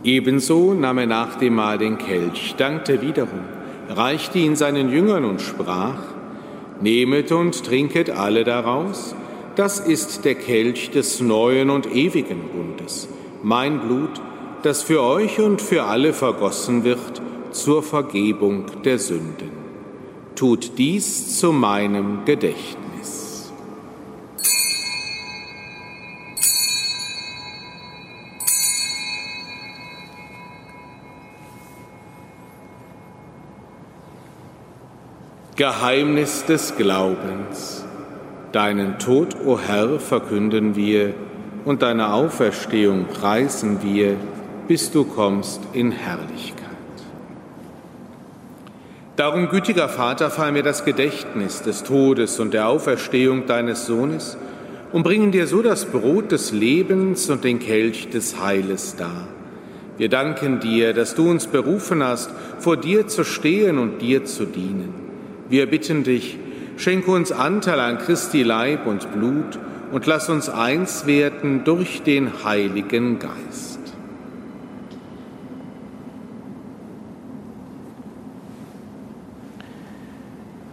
Ebenso 0.04 0.74
nahm 0.74 0.98
er 0.98 1.06
nach 1.06 1.37
dem 1.37 1.54
Mahl 1.54 1.78
den 1.78 1.96
Kelch, 1.96 2.54
dankte 2.58 3.00
wiederum, 3.00 3.40
reichte 3.88 4.38
ihn 4.38 4.54
seinen 4.54 4.90
Jüngern 4.90 5.24
und 5.24 5.40
sprach, 5.40 6.13
Nehmet 6.84 7.32
und 7.32 7.64
trinket 7.64 8.10
alle 8.10 8.44
daraus, 8.44 9.14
das 9.56 9.80
ist 9.80 10.26
der 10.26 10.34
Kelch 10.34 10.90
des 10.90 11.18
neuen 11.18 11.70
und 11.70 11.90
ewigen 11.90 12.42
Bundes, 12.52 13.08
mein 13.42 13.80
Blut, 13.80 14.20
das 14.62 14.82
für 14.82 15.00
euch 15.00 15.40
und 15.40 15.62
für 15.62 15.84
alle 15.84 16.12
vergossen 16.12 16.84
wird 16.84 17.22
zur 17.52 17.82
Vergebung 17.82 18.66
der 18.84 18.98
Sünden. 18.98 19.48
Tut 20.36 20.72
dies 20.76 21.38
zu 21.38 21.52
meinem 21.52 22.26
Gedächtnis. 22.26 22.83
Geheimnis 35.56 36.44
des 36.46 36.76
Glaubens. 36.76 37.84
Deinen 38.50 38.98
Tod, 38.98 39.36
o 39.46 39.56
Herr, 39.56 40.00
verkünden 40.00 40.74
wir 40.74 41.14
und 41.64 41.82
deine 41.82 42.12
Auferstehung 42.12 43.06
preisen 43.06 43.78
wir, 43.80 44.16
bis 44.66 44.90
du 44.90 45.04
kommst 45.04 45.60
in 45.72 45.92
Herrlichkeit. 45.92 46.64
Darum, 49.14 49.48
gütiger 49.48 49.88
Vater, 49.88 50.28
fallen 50.30 50.56
wir 50.56 50.64
das 50.64 50.84
Gedächtnis 50.84 51.62
des 51.62 51.84
Todes 51.84 52.40
und 52.40 52.52
der 52.52 52.66
Auferstehung 52.66 53.46
deines 53.46 53.86
Sohnes 53.86 54.36
und 54.90 55.04
bringen 55.04 55.30
dir 55.30 55.46
so 55.46 55.62
das 55.62 55.84
Brot 55.84 56.32
des 56.32 56.50
Lebens 56.50 57.30
und 57.30 57.44
den 57.44 57.60
Kelch 57.60 58.08
des 58.08 58.40
Heiles 58.40 58.96
dar. 58.96 59.28
Wir 59.98 60.08
danken 60.08 60.58
dir, 60.58 60.94
dass 60.94 61.14
du 61.14 61.30
uns 61.30 61.46
berufen 61.46 62.02
hast, 62.02 62.32
vor 62.58 62.76
dir 62.76 63.06
zu 63.06 63.22
stehen 63.22 63.78
und 63.78 64.02
dir 64.02 64.24
zu 64.24 64.46
dienen. 64.46 65.03
Wir 65.48 65.66
bitten 65.66 66.04
dich, 66.04 66.38
schenke 66.76 67.11
uns 67.11 67.30
Anteil 67.30 67.78
an 67.78 67.98
Christi 67.98 68.42
Leib 68.42 68.87
und 68.87 69.12
Blut 69.12 69.59
und 69.92 70.07
lass 70.07 70.28
uns 70.28 70.48
eins 70.48 71.07
werden 71.07 71.64
durch 71.64 72.02
den 72.02 72.44
Heiligen 72.44 73.18
Geist. 73.18 73.80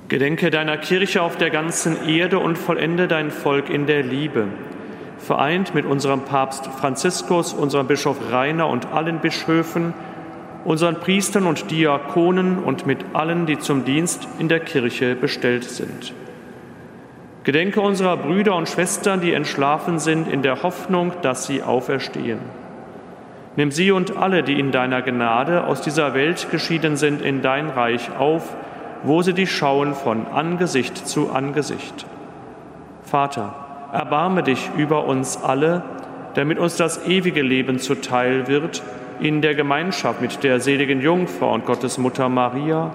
Gedenke 0.08 0.50
deiner 0.50 0.78
Kirche 0.78 1.22
auf 1.22 1.38
der 1.38 1.50
ganzen 1.50 2.06
Erde 2.08 2.40
und 2.40 2.58
vollende 2.58 3.08
dein 3.08 3.32
Volk 3.32 3.70
in 3.70 3.86
der 3.86 4.04
Liebe. 4.04 4.48
Vereint 5.18 5.74
mit 5.74 5.86
unserem 5.86 6.22
Papst 6.22 6.66
Franziskus, 6.66 7.54
unserem 7.54 7.88
Bischof 7.88 8.18
Rainer 8.30 8.68
und 8.68 8.88
allen 8.88 9.20
Bischöfen, 9.20 9.94
unseren 10.64 11.00
Priestern 11.00 11.48
und 11.48 11.72
Diakonen 11.72 12.60
und 12.60 12.86
mit 12.86 13.00
allen, 13.14 13.46
die 13.46 13.60
zum 13.60 13.86
Dienst 13.86 14.28
in 14.40 14.48
der 14.48 14.60
Kirche 14.60 15.16
bestellt 15.16 15.64
sind. 15.64 16.14
Gedenke 17.44 17.82
unserer 17.82 18.18
Brüder 18.18 18.56
und 18.56 18.70
Schwestern, 18.70 19.20
die 19.22 19.34
entschlafen 19.34 19.98
sind, 19.98 20.28
in 20.28 20.44
der 20.44 20.62
Hoffnung, 20.62 21.14
dass 21.24 21.48
sie 21.48 21.64
auferstehen. 21.64 22.40
Nimm 23.56 23.72
sie 23.72 23.92
und 23.92 24.16
alle, 24.16 24.44
die 24.44 24.60
in 24.60 24.72
deiner 24.72 25.02
Gnade 25.02 25.66
aus 25.66 25.82
dieser 25.82 26.14
Welt 26.14 26.50
geschieden 26.52 26.98
sind, 26.98 27.22
in 27.22 27.42
dein 27.42 27.70
Reich 27.70 28.16
auf, 28.18 28.56
wo 29.04 29.24
sie 29.24 29.34
dich 29.34 29.52
schauen 29.52 29.96
von 29.96 30.28
Angesicht 30.28 30.96
zu 31.08 31.32
Angesicht. 31.32 32.06
Vater, 33.04 33.56
erbarme 33.92 34.44
dich 34.44 34.70
über 34.78 35.06
uns 35.06 35.42
alle, 35.44 35.84
damit 36.36 36.60
uns 36.60 36.78
das 36.78 37.08
ewige 37.08 37.42
Leben 37.42 37.80
zuteil 37.80 38.48
wird, 38.48 38.84
in 39.22 39.42
der 39.42 39.54
Gemeinschaft 39.54 40.20
mit 40.20 40.44
der 40.44 40.60
seligen 40.60 41.00
Jungfrau 41.00 41.54
und 41.54 41.66
Gottesmutter 41.66 42.28
Maria, 42.28 42.94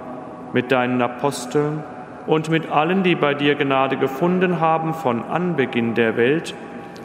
mit 0.53 0.73
deinen 0.73 1.01
Aposteln, 1.01 1.85
und 2.27 2.51
mit 2.51 2.69
allen, 2.69 3.05
die 3.05 3.15
bei 3.15 3.35
dir 3.35 3.55
Gnade 3.55 3.97
gefunden 3.97 4.59
haben 4.59 4.95
von 4.95 5.23
Anbeginn 5.23 5.95
der 5.95 6.17
Welt, 6.17 6.55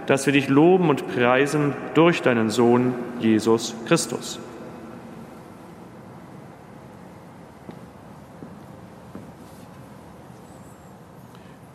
dass 0.08 0.26
wir 0.26 0.34
dich 0.34 0.50
loben 0.50 0.90
und 0.90 1.08
preisen 1.08 1.74
durch 1.94 2.24
deinen 2.24 2.50
Sohn 2.50 2.96
Jesus 3.20 3.76
Christus. 3.88 4.40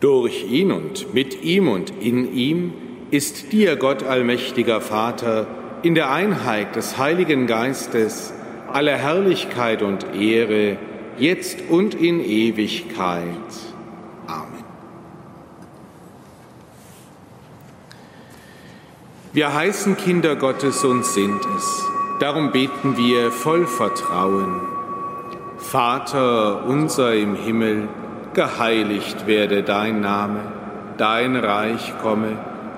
Durch 0.01 0.51
ihn 0.51 0.73
und 0.73 1.13
mit 1.13 1.41
ihm 1.41 1.69
und 1.69 1.89
in 2.01 2.31
ihm 2.33 2.73
ist 3.09 3.53
dir, 3.53 3.77
Gott 3.77 4.03
allmächtiger 4.03 4.81
Vater, 4.81 5.47
in 5.83 5.95
der 5.95 6.11
Einheit 6.11 6.75
des 6.75 6.97
Heiligen 6.97 7.47
Geistes 7.47 8.33
aller 8.71 8.97
Herrlichkeit 8.97 9.81
und 9.81 10.15
Ehre, 10.15 10.77
jetzt 11.17 11.61
und 11.69 11.95
in 11.95 12.19
Ewigkeit. 12.19 13.27
Amen. 14.27 14.63
Wir 19.33 19.53
heißen 19.53 19.97
Kinder 19.97 20.35
Gottes 20.35 20.83
und 20.83 21.05
sind 21.05 21.41
es. 21.55 21.85
Darum 22.19 22.51
beten 22.51 22.97
wir 22.97 23.31
voll 23.31 23.67
Vertrauen. 23.67 24.61
Vater 25.57 26.65
unser 26.65 27.13
im 27.13 27.35
Himmel, 27.35 27.87
geheiligt 28.33 29.27
werde 29.27 29.63
dein 29.63 30.01
Name, 30.01 30.39
dein 30.97 31.35
Reich 31.35 31.93
komme, 32.01 32.37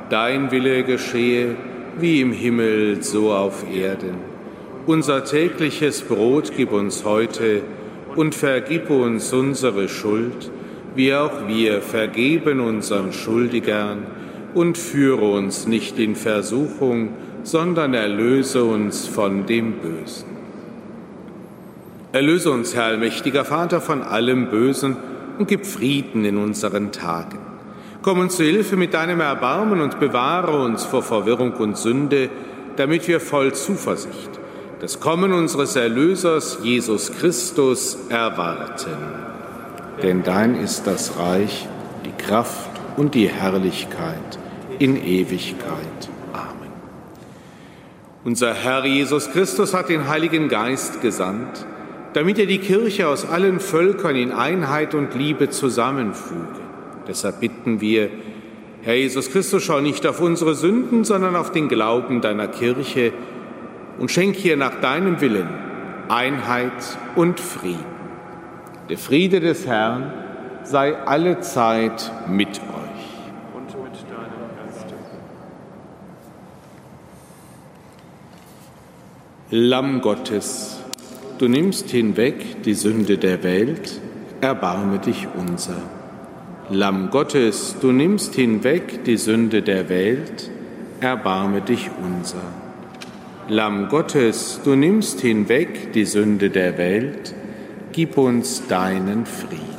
dein 0.09 0.51
Wille 0.51 0.83
geschehe, 0.83 1.55
wie 2.01 2.21
im 2.21 2.31
Himmel 2.31 3.03
so 3.03 3.31
auf 3.31 3.65
Erden. 3.73 4.15
Unser 4.85 5.23
tägliches 5.23 6.01
Brot 6.01 6.51
gib 6.55 6.71
uns 6.71 7.05
heute, 7.05 7.61
und 8.15 8.35
vergib 8.35 8.89
uns 8.89 9.31
unsere 9.33 9.87
Schuld, 9.87 10.51
wie 10.95 11.13
auch 11.13 11.47
wir 11.47 11.81
vergeben 11.81 12.59
unseren 12.59 13.13
Schuldigern, 13.13 14.05
und 14.53 14.77
führe 14.77 15.31
uns 15.31 15.67
nicht 15.67 15.99
in 15.99 16.15
Versuchung, 16.15 17.09
sondern 17.43 17.93
erlöse 17.93 18.63
uns 18.63 19.07
von 19.07 19.45
dem 19.45 19.73
Bösen. 19.73 20.27
Erlöse 22.11 22.51
uns, 22.51 22.75
Herr 22.75 22.85
allmächtiger 22.85 23.45
Vater, 23.45 23.79
von 23.79 24.01
allem 24.01 24.49
Bösen 24.49 24.97
und 25.37 25.47
gib 25.47 25.65
Frieden 25.65 26.25
in 26.25 26.37
unseren 26.37 26.91
Tagen. 26.91 27.48
Komm 28.01 28.19
uns 28.19 28.37
zu 28.37 28.43
Hilfe 28.43 28.77
mit 28.77 28.93
deinem 28.93 29.19
Erbarmen 29.19 29.81
und 29.81 29.99
bewahre 29.99 30.63
uns 30.63 30.85
vor 30.85 31.03
Verwirrung 31.03 31.53
und 31.53 31.77
Sünde, 31.77 32.29
damit 32.77 33.07
wir 33.07 33.19
voll 33.19 33.53
Zuversicht 33.53 34.39
das 34.79 35.01
Kommen 35.01 35.33
unseres 35.33 35.75
Erlösers 35.75 36.59
Jesus 36.63 37.11
Christus 37.11 37.97
erwarten. 38.07 38.95
Denn 40.01 40.23
dein 40.23 40.55
ist 40.55 40.87
das 40.87 41.17
Reich, 41.17 41.67
die 42.05 42.23
Kraft 42.23 42.69
und 42.95 43.13
die 43.13 43.27
Herrlichkeit 43.27 44.39
in 44.79 44.95
Ewigkeit. 44.95 46.09
Amen. 46.31 46.71
Unser 48.23 48.53
Herr 48.53 48.85
Jesus 48.85 49.29
Christus 49.31 49.73
hat 49.73 49.89
den 49.89 50.07
Heiligen 50.07 50.47
Geist 50.47 51.01
gesandt, 51.01 51.65
damit 52.13 52.39
er 52.39 52.45
die 52.45 52.59
Kirche 52.59 53.09
aus 53.09 53.25
allen 53.25 53.59
Völkern 53.59 54.15
in 54.15 54.31
Einheit 54.31 54.95
und 54.95 55.13
Liebe 55.13 55.49
zusammenfüge. 55.49 56.68
Deshalb 57.09 57.39
bitten 57.39 57.81
wir, 57.81 58.11
Herr 58.83 58.93
Jesus 58.93 59.31
Christus, 59.31 59.63
schau 59.63 59.81
nicht 59.81 60.05
auf 60.05 60.21
unsere 60.21 60.53
Sünden, 60.53 61.03
sondern 61.03 61.35
auf 61.35 61.51
den 61.51 61.67
Glauben 61.67 62.21
deiner 62.21 62.47
Kirche, 62.47 63.11
und 63.97 64.11
schenk 64.11 64.35
hier 64.35 64.55
nach 64.55 64.79
deinem 64.79 65.19
Willen 65.19 65.49
Einheit 66.07 66.71
und 67.15 67.39
Frieden. 67.39 67.83
Der 68.89 68.97
Friede 68.97 69.39
des 69.39 69.67
Herrn 69.67 70.13
sei 70.63 70.95
alle 70.95 71.41
Zeit 71.41 72.11
mit 72.27 72.47
euch. 72.47 73.55
Und 73.55 73.65
mit 73.65 73.93
deinem 74.09 74.49
Geiste. 74.55 74.95
Lamm 79.49 80.01
Gottes, 80.01 80.79
du 81.39 81.47
nimmst 81.47 81.89
hinweg 81.89 82.63
die 82.63 82.75
Sünde 82.75 83.17
der 83.17 83.43
Welt, 83.43 83.99
erbarme 84.41 84.99
dich 84.99 85.27
unser. 85.35 85.98
Lamm 86.71 87.09
Gottes, 87.09 87.77
du 87.81 87.91
nimmst 87.91 88.35
hinweg 88.35 89.03
die 89.03 89.17
Sünde 89.17 89.63
der 89.63 89.89
Welt, 89.89 90.51
erbarme 90.99 91.61
dich 91.61 91.89
unser. 91.99 92.43
Lamm 93.47 93.89
Gottes, 93.89 94.61
du 94.63 94.75
nimmst 94.75 95.19
hinweg 95.21 95.93
die 95.93 96.05
Sünde 96.05 96.51
der 96.51 96.77
Welt, 96.77 97.33
gib 97.91 98.19
uns 98.19 98.67
deinen 98.67 99.25
Frieden. 99.25 99.78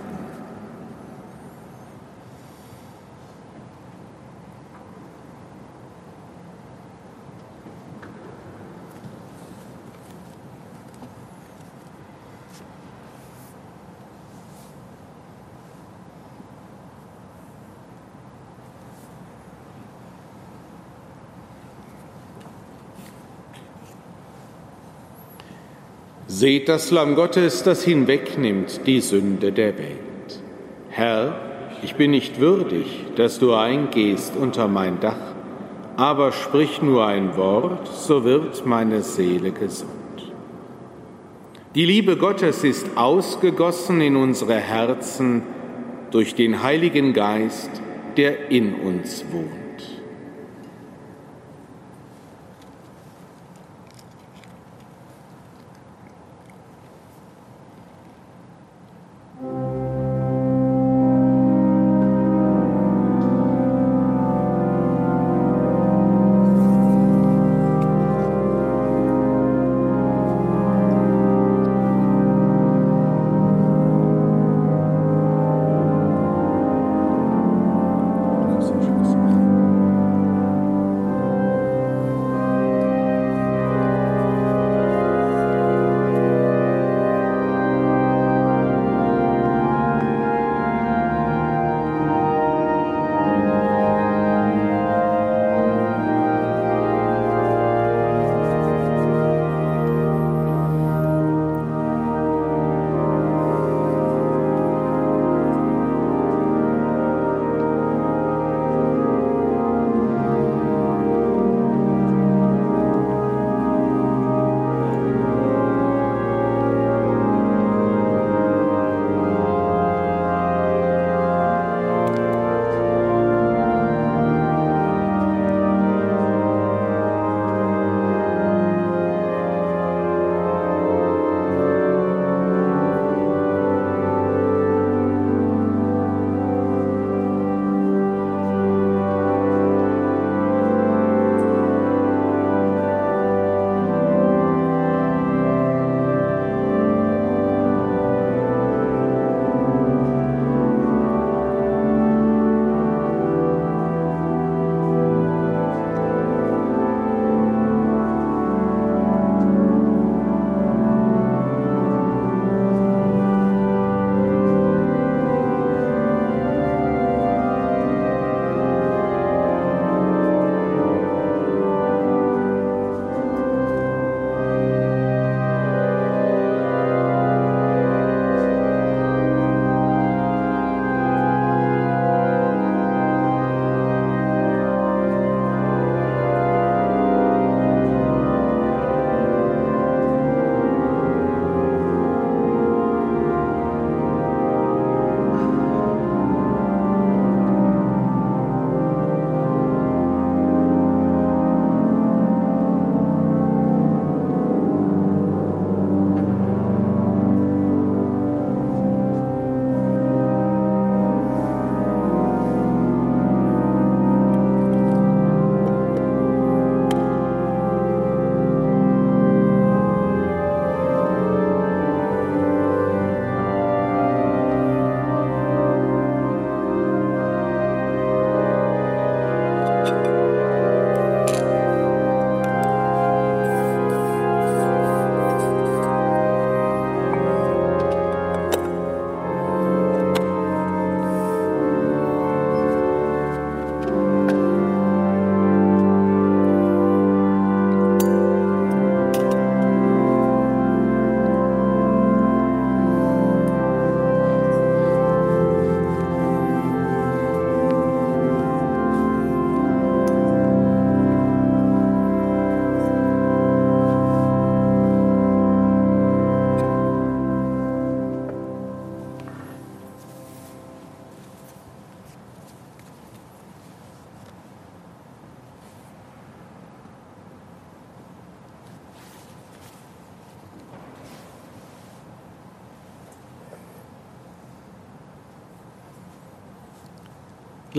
Seht 26.41 26.71
das 26.71 26.91
Lamm 26.91 27.17
Gottes, 27.17 27.65
das 27.65 27.85
hinwegnimmt 27.85 28.87
die 28.87 29.03
Sünde 29.03 29.53
der 29.53 29.77
Welt. 29.77 30.41
Herr, 30.89 31.39
ich 31.83 31.97
bin 31.97 32.13
nicht 32.13 32.41
würdig, 32.41 32.87
dass 33.15 33.39
du 33.39 33.53
eingehst 33.53 34.37
unter 34.37 34.67
mein 34.67 35.01
Dach, 35.01 35.35
aber 35.99 36.33
sprich 36.33 36.81
nur 36.81 37.05
ein 37.05 37.37
Wort, 37.37 37.89
so 37.89 38.25
wird 38.25 38.65
meine 38.65 39.03
Seele 39.03 39.53
gesund. 39.53 39.91
Die 41.75 41.85
Liebe 41.85 42.17
Gottes 42.17 42.65
ist 42.65 42.87
ausgegossen 42.97 44.01
in 44.01 44.17
unsere 44.17 44.55
Herzen 44.55 45.43
durch 46.11 46.35
den 46.35 46.63
Heiligen 46.63 47.13
Geist, 47.13 47.71
der 48.17 48.51
in 48.51 48.77
uns 48.77 49.27
wohnt. 49.31 49.60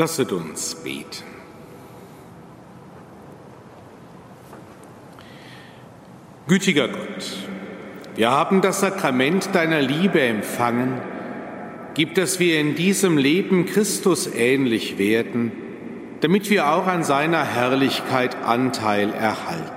Lasset 0.01 0.31
uns 0.31 0.73
beten. 0.73 1.23
Gütiger 6.47 6.87
Gott, 6.87 7.37
wir 8.15 8.31
haben 8.31 8.61
das 8.61 8.79
Sakrament 8.79 9.53
deiner 9.53 9.79
Liebe 9.79 10.19
empfangen. 10.19 10.99
Gib, 11.93 12.15
dass 12.15 12.39
wir 12.39 12.59
in 12.59 12.73
diesem 12.73 13.19
Leben 13.19 13.67
Christus 13.67 14.25
ähnlich 14.25 14.97
werden, 14.97 15.51
damit 16.21 16.49
wir 16.49 16.71
auch 16.73 16.87
an 16.87 17.03
seiner 17.03 17.45
Herrlichkeit 17.45 18.35
Anteil 18.43 19.13
erhalten. 19.13 19.69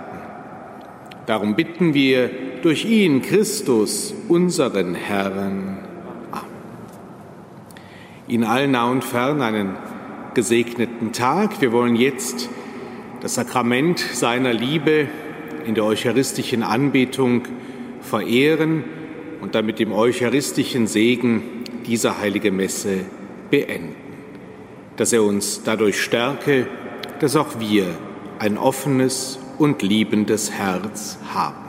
Darum 1.27 1.55
bitten 1.55 1.93
wir 1.93 2.31
durch 2.62 2.87
ihn, 2.87 3.20
Christus, 3.20 4.14
unseren 4.29 4.95
Herrn. 4.95 5.81
Amen. 6.33 6.47
Ihnen 8.27 8.45
allen 8.45 8.70
nah 8.70 8.91
und 8.91 9.05
fern 9.05 9.43
einen 9.43 9.77
gesegneten 10.35 11.12
Tag. 11.12 11.61
Wir 11.61 11.72
wollen 11.72 11.97
jetzt 11.97 12.49
das 13.20 13.35
Sakrament 13.35 13.99
seiner 13.99 14.53
Liebe 14.53 15.09
in 15.64 15.74
der 15.74 15.85
eucharistischen 15.85 16.62
Anbetung 16.62 17.43
verehren 18.01 18.85
und 19.41 19.55
damit 19.55 19.78
dem 19.78 19.93
eucharistischen 19.93 20.87
Segen 20.87 21.43
dieser 21.87 22.18
heilige 22.18 22.51
Messe 22.51 23.01
beenden. 23.51 23.95
Dass 24.97 25.12
er 25.12 25.22
uns 25.22 25.62
dadurch 25.64 26.01
stärke, 26.01 26.66
dass 27.20 27.37
auch 27.37 27.59
wir 27.61 27.87
ein 28.39 28.59
offenes 28.59 29.39
und 29.59 29.82
liebendes 29.82 30.51
Herz 30.51 31.18
haben. 31.32 31.64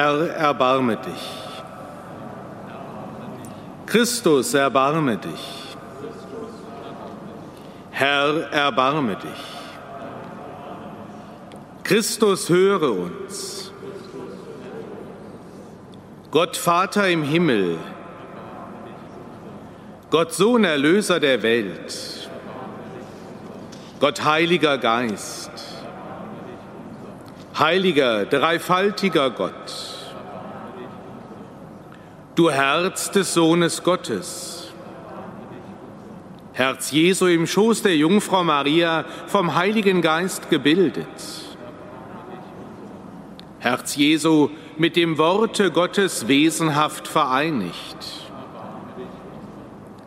Herr, 0.00 0.30
erbarme 0.30 0.96
dich. 0.96 1.24
Christus, 3.84 4.54
erbarme 4.54 5.18
dich. 5.18 5.76
Herr, 7.90 8.50
erbarme 8.50 9.16
dich. 9.16 9.42
Christus, 11.82 12.48
höre 12.48 12.90
uns. 12.92 13.72
Gott 16.30 16.56
Vater 16.56 17.06
im 17.06 17.22
Himmel, 17.22 17.76
Gott 20.08 20.32
Sohn, 20.32 20.64
Erlöser 20.64 21.20
der 21.20 21.42
Welt, 21.42 22.30
Gott 24.00 24.24
Heiliger 24.24 24.78
Geist, 24.78 25.50
Heiliger, 27.58 28.24
dreifaltiger 28.24 29.28
Gott, 29.28 29.69
du 32.40 32.50
Herz 32.50 33.10
des 33.10 33.34
Sohnes 33.34 33.82
Gottes. 33.82 34.72
Herz 36.54 36.90
Jesu 36.90 37.26
im 37.26 37.46
Schoß 37.46 37.82
der 37.82 37.94
Jungfrau 37.94 38.42
Maria 38.44 39.04
vom 39.26 39.56
Heiligen 39.56 40.00
Geist 40.00 40.48
gebildet. 40.48 41.06
Herz 43.58 43.94
Jesu 43.94 44.48
mit 44.78 44.96
dem 44.96 45.18
Worte 45.18 45.70
Gottes 45.70 46.28
wesenhaft 46.28 47.08
vereinigt. 47.08 47.98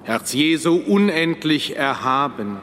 Herz 0.02 0.34
Jesu 0.34 0.82
unendlich 0.88 1.76
erhaben. 1.76 2.58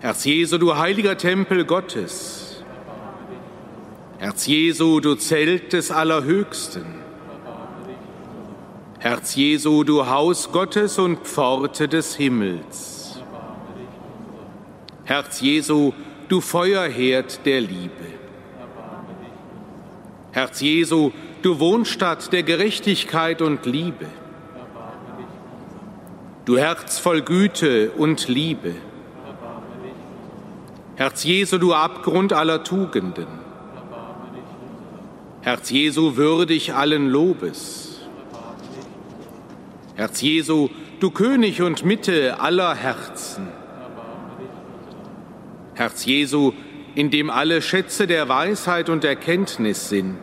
Herz 0.00 0.24
Jesu, 0.24 0.56
du 0.56 0.74
heiliger 0.78 1.18
Tempel 1.18 1.66
Gottes. 1.66 2.64
Herz 4.16 4.46
Jesu, 4.46 5.00
du 5.00 5.16
Zelt 5.16 5.74
des 5.74 5.90
Allerhöchsten. 5.90 7.07
Herz 9.00 9.36
Jesu, 9.36 9.84
du 9.84 10.08
Haus 10.08 10.50
Gottes 10.50 10.98
und 10.98 11.20
Pforte 11.20 11.86
des 11.86 12.16
Himmels. 12.16 13.22
Herz 15.04 15.40
Jesu, 15.40 15.92
du 16.28 16.40
Feuerherd 16.40 17.46
der 17.46 17.60
Liebe. 17.60 17.92
Herz 20.32 20.60
Jesu, 20.60 21.12
du 21.42 21.60
Wohnstatt 21.60 22.32
der 22.32 22.42
Gerechtigkeit 22.42 23.40
und 23.40 23.66
Liebe. 23.66 24.06
Du 26.44 26.58
Herz 26.58 26.98
voll 26.98 27.22
Güte 27.22 27.92
und 27.92 28.26
Liebe. 28.26 28.74
Herz 30.96 31.22
Jesu, 31.22 31.58
du 31.58 31.72
Abgrund 31.72 32.32
aller 32.32 32.64
Tugenden. 32.64 33.28
Herz 35.42 35.70
Jesu, 35.70 36.16
würdig 36.16 36.74
allen 36.74 37.08
Lobes. 37.08 37.87
Herz 39.98 40.20
Jesu, 40.20 40.68
du 41.00 41.10
König 41.10 41.60
und 41.60 41.84
Mitte 41.84 42.38
aller 42.38 42.76
Herzen. 42.76 43.48
Herz 45.74 46.04
Jesu, 46.04 46.52
in 46.94 47.10
dem 47.10 47.30
alle 47.30 47.60
Schätze 47.60 48.06
der 48.06 48.28
Weisheit 48.28 48.90
und 48.90 49.02
Erkenntnis 49.02 49.88
sind. 49.88 50.20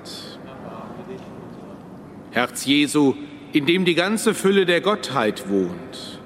Herz 2.31 2.65
Jesu, 2.65 3.15
in 3.51 3.65
dem 3.65 3.83
die 3.83 3.95
ganze 3.95 4.33
Fülle 4.33 4.65
der 4.65 4.79
Gottheit 4.79 5.49
wohnt. 5.49 6.21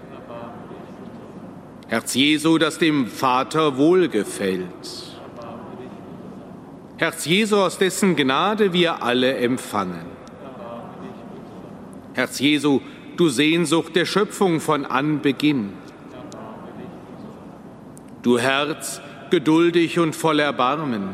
Herz 1.87 2.13
Jesu, 2.13 2.59
das 2.59 2.77
dem 2.77 3.07
Vater 3.07 3.77
wohlgefällt. 3.77 5.17
Herz 6.97 7.25
Jesu, 7.25 7.57
aus 7.57 7.79
dessen 7.79 8.15
Gnade 8.15 8.73
wir 8.73 9.01
alle 9.01 9.37
empfangen. 9.37 10.05
Herz 12.13 12.39
Jesu, 12.39 12.81
du 13.19 13.27
Sehnsucht 13.27 13.97
der 13.97 14.05
Schöpfung 14.05 14.61
von 14.61 14.85
Anbeginn. 14.85 15.73
Du 18.21 18.39
Herz, 18.39 19.01
geduldig 19.29 19.99
und 19.99 20.15
voll 20.15 20.39
Erbarmen. 20.39 21.09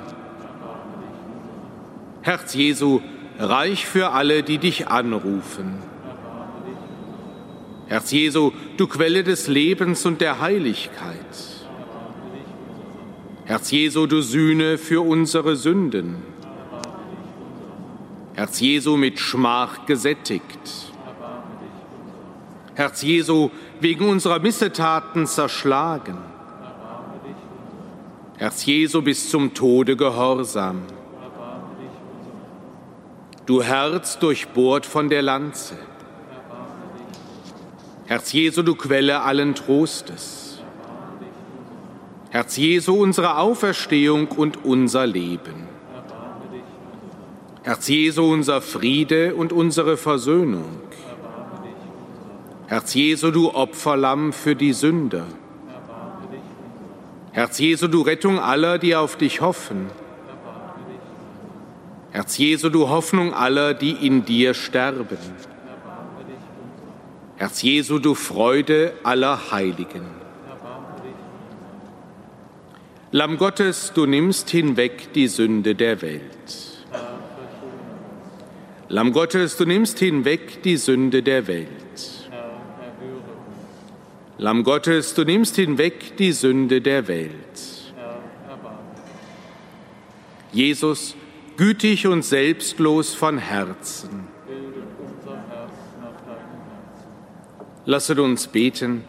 Herz 2.22 2.54
Jesu, 2.54 3.02
reich 3.40 3.88
für 3.88 4.12
alle, 4.12 4.44
die 4.44 4.60
dich 4.60 4.88
anrufen. 4.88 5.80
Herz 7.88 8.12
Jesu, 8.12 8.52
du 8.78 8.88
Quelle 8.88 9.24
des 9.24 9.48
Lebens 9.48 10.06
und 10.06 10.22
der 10.22 10.42
Heiligkeit. 10.42 11.16
Herz 13.46 13.72
Jesu, 13.72 14.06
du 14.06 14.22
Sühne 14.22 14.78
für 14.78 15.02
unsere 15.02 15.56
Sünden. 15.56 16.18
Herz 18.36 18.60
Jesu 18.60 18.96
mit 18.96 19.20
Schmach 19.20 19.88
gesättigt. 19.88 20.95
Herz 22.76 23.02
Jesu, 23.02 23.50
wegen 23.80 24.08
unserer 24.10 24.40
Missetaten 24.40 25.26
zerschlagen. 25.28 26.18
Herz 28.38 28.66
Jesu 28.66 29.02
bis 29.02 29.30
zum 29.30 29.54
Tode 29.54 29.96
gehorsam. 29.96 30.82
Du 33.46 33.64
Herz 33.64 34.20
durchbohrt 34.20 34.86
von 34.86 35.08
der 35.08 35.22
Lanze. 35.22 35.76
Herz 38.08 38.34
Jesu, 38.34 38.62
du 38.62 38.76
Quelle 38.76 39.22
allen 39.22 39.56
Trostes. 39.56 40.60
Herz 42.30 42.58
Jesu, 42.58 42.94
unsere 43.02 43.38
Auferstehung 43.38 44.28
und 44.28 44.66
unser 44.66 45.08
Leben. 45.08 45.70
Herz 47.64 47.88
Jesu, 47.88 48.26
unser 48.26 48.62
Friede 48.62 49.34
und 49.36 49.54
unsere 49.54 49.96
Versöhnung. 49.96 50.85
Herz 52.68 52.96
Jesu, 52.96 53.30
du 53.30 53.54
Opferlamm 53.54 54.34
für 54.34 54.56
die 54.56 54.74
Sünder. 54.74 55.28
Herz 57.32 57.60
Jesu, 57.60 57.88
du 57.88 58.02
Rettung 58.02 58.40
aller, 58.40 58.80
die 58.80 58.96
auf 58.96 59.18
dich 59.18 59.42
hoffen. 59.42 59.92
Herz 62.12 62.38
Jesu, 62.38 62.70
du 62.70 62.90
Hoffnung 62.90 63.34
aller, 63.34 63.74
die 63.76 63.92
in 63.92 64.26
dir 64.26 64.54
sterben. 64.56 65.18
Herz 67.36 67.62
Jesu, 67.62 68.00
du 68.00 68.16
Freude 68.16 68.94
aller 69.04 69.52
Heiligen. 69.52 70.06
Lamm 73.12 73.38
Gottes, 73.38 73.92
du 73.94 74.08
nimmst 74.08 74.50
hinweg 74.50 75.14
die 75.14 75.28
Sünde 75.28 75.76
der 75.76 76.02
Welt. 76.02 76.24
Lamm 78.90 79.14
Gottes, 79.14 79.56
du 79.58 79.66
nimmst 79.66 80.00
hinweg 80.00 80.64
die 80.64 80.78
Sünde 80.78 81.22
der 81.22 81.48
Welt. 81.48 81.85
Lamm 84.38 84.64
Gottes, 84.64 85.14
du 85.14 85.24
nimmst 85.24 85.56
hinweg 85.56 86.18
die 86.18 86.34
Sünde 86.34 86.82
der 86.82 87.08
Welt. 87.08 87.32
Jesus, 90.52 91.16
gütig 91.58 92.08
und 92.08 92.24
selbstlos 92.24 93.14
von 93.14 93.38
Herzen. 93.38 94.28
Lasset 97.86 98.20
uns 98.20 98.48
beten. 98.48 99.04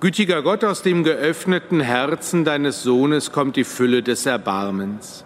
Gütiger 0.00 0.42
Gott, 0.42 0.64
aus 0.64 0.82
dem 0.82 1.04
geöffneten 1.04 1.80
Herzen 1.80 2.44
deines 2.44 2.82
Sohnes 2.82 3.32
kommt 3.32 3.56
die 3.56 3.64
Fülle 3.64 4.02
des 4.02 4.26
Erbarmens. 4.26 5.24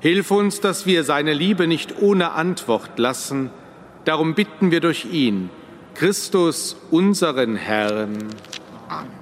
Hilf 0.00 0.30
uns, 0.30 0.60
dass 0.60 0.86
wir 0.86 1.04
seine 1.04 1.34
Liebe 1.34 1.66
nicht 1.66 2.00
ohne 2.00 2.32
Antwort 2.32 2.98
lassen. 2.98 3.50
Darum 4.04 4.34
bitten 4.34 4.70
wir 4.70 4.80
durch 4.80 5.06
ihn, 5.06 5.50
Christus, 5.94 6.76
unseren 6.90 7.56
Herrn. 7.56 8.18
Amen. 8.90 9.19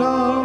love. 0.00 0.39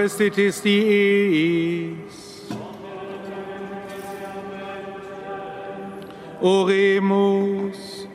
Solo 0.00 0.08
prestitis 0.08 0.60
diis. 0.62 2.46
Oremus. 6.40 8.06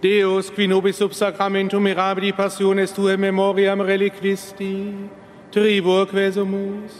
Deus, 0.00 0.50
qui 0.50 0.66
nobis 0.66 0.96
sub 0.96 1.12
sacramentum 1.12 1.82
mirabili 1.82 2.32
passiones 2.32 2.92
tue 2.92 3.16
memoriam 3.16 3.80
reliquisti, 3.80 4.94
tribur 5.50 6.06
quesumus, 6.06 6.92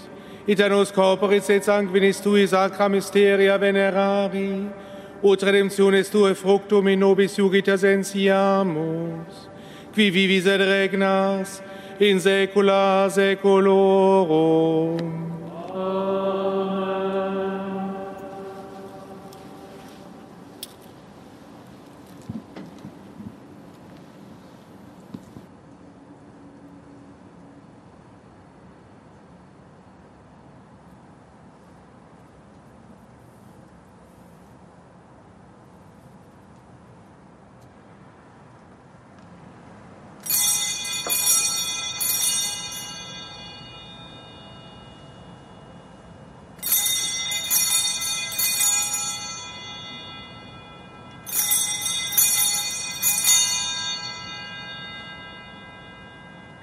et 0.49 0.61
annos 0.61 0.91
corporis 0.91 1.51
et 1.51 1.63
sanguinis 1.63 2.21
tui 2.21 2.47
sacra 2.47 2.89
mysteria 2.89 3.59
venerari, 3.59 4.67
ut 5.23 5.43
redemptiones 5.43 6.11
tue 6.11 6.35
fructum 6.35 6.89
in 6.89 7.01
nobis 7.01 7.37
jugita 7.37 7.77
sensiamus, 7.79 9.49
qui 9.95 10.11
vivis 10.11 10.47
et 10.47 10.61
regnas, 10.61 11.61
in 11.99 12.19
saecula 12.19 13.09
saeculorum. 13.11 15.26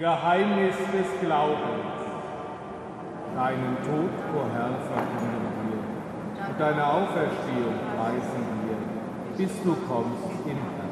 Geheimnis 0.04 0.76
des 0.92 1.22
Glaubens. 1.22 1.96
Deinen 3.34 3.78
Tod, 3.86 4.12
o 4.36 4.42
Herr, 4.54 4.76
verkünden 4.92 5.48
wir 5.64 6.46
und 6.46 6.60
deine 6.60 6.86
Auferstehung 6.86 7.80
preisen 7.96 8.44
wir, 8.66 9.38
bis 9.38 9.64
du 9.64 9.74
kommst 9.88 10.46
in 10.46 10.58
Herr. 10.58 10.83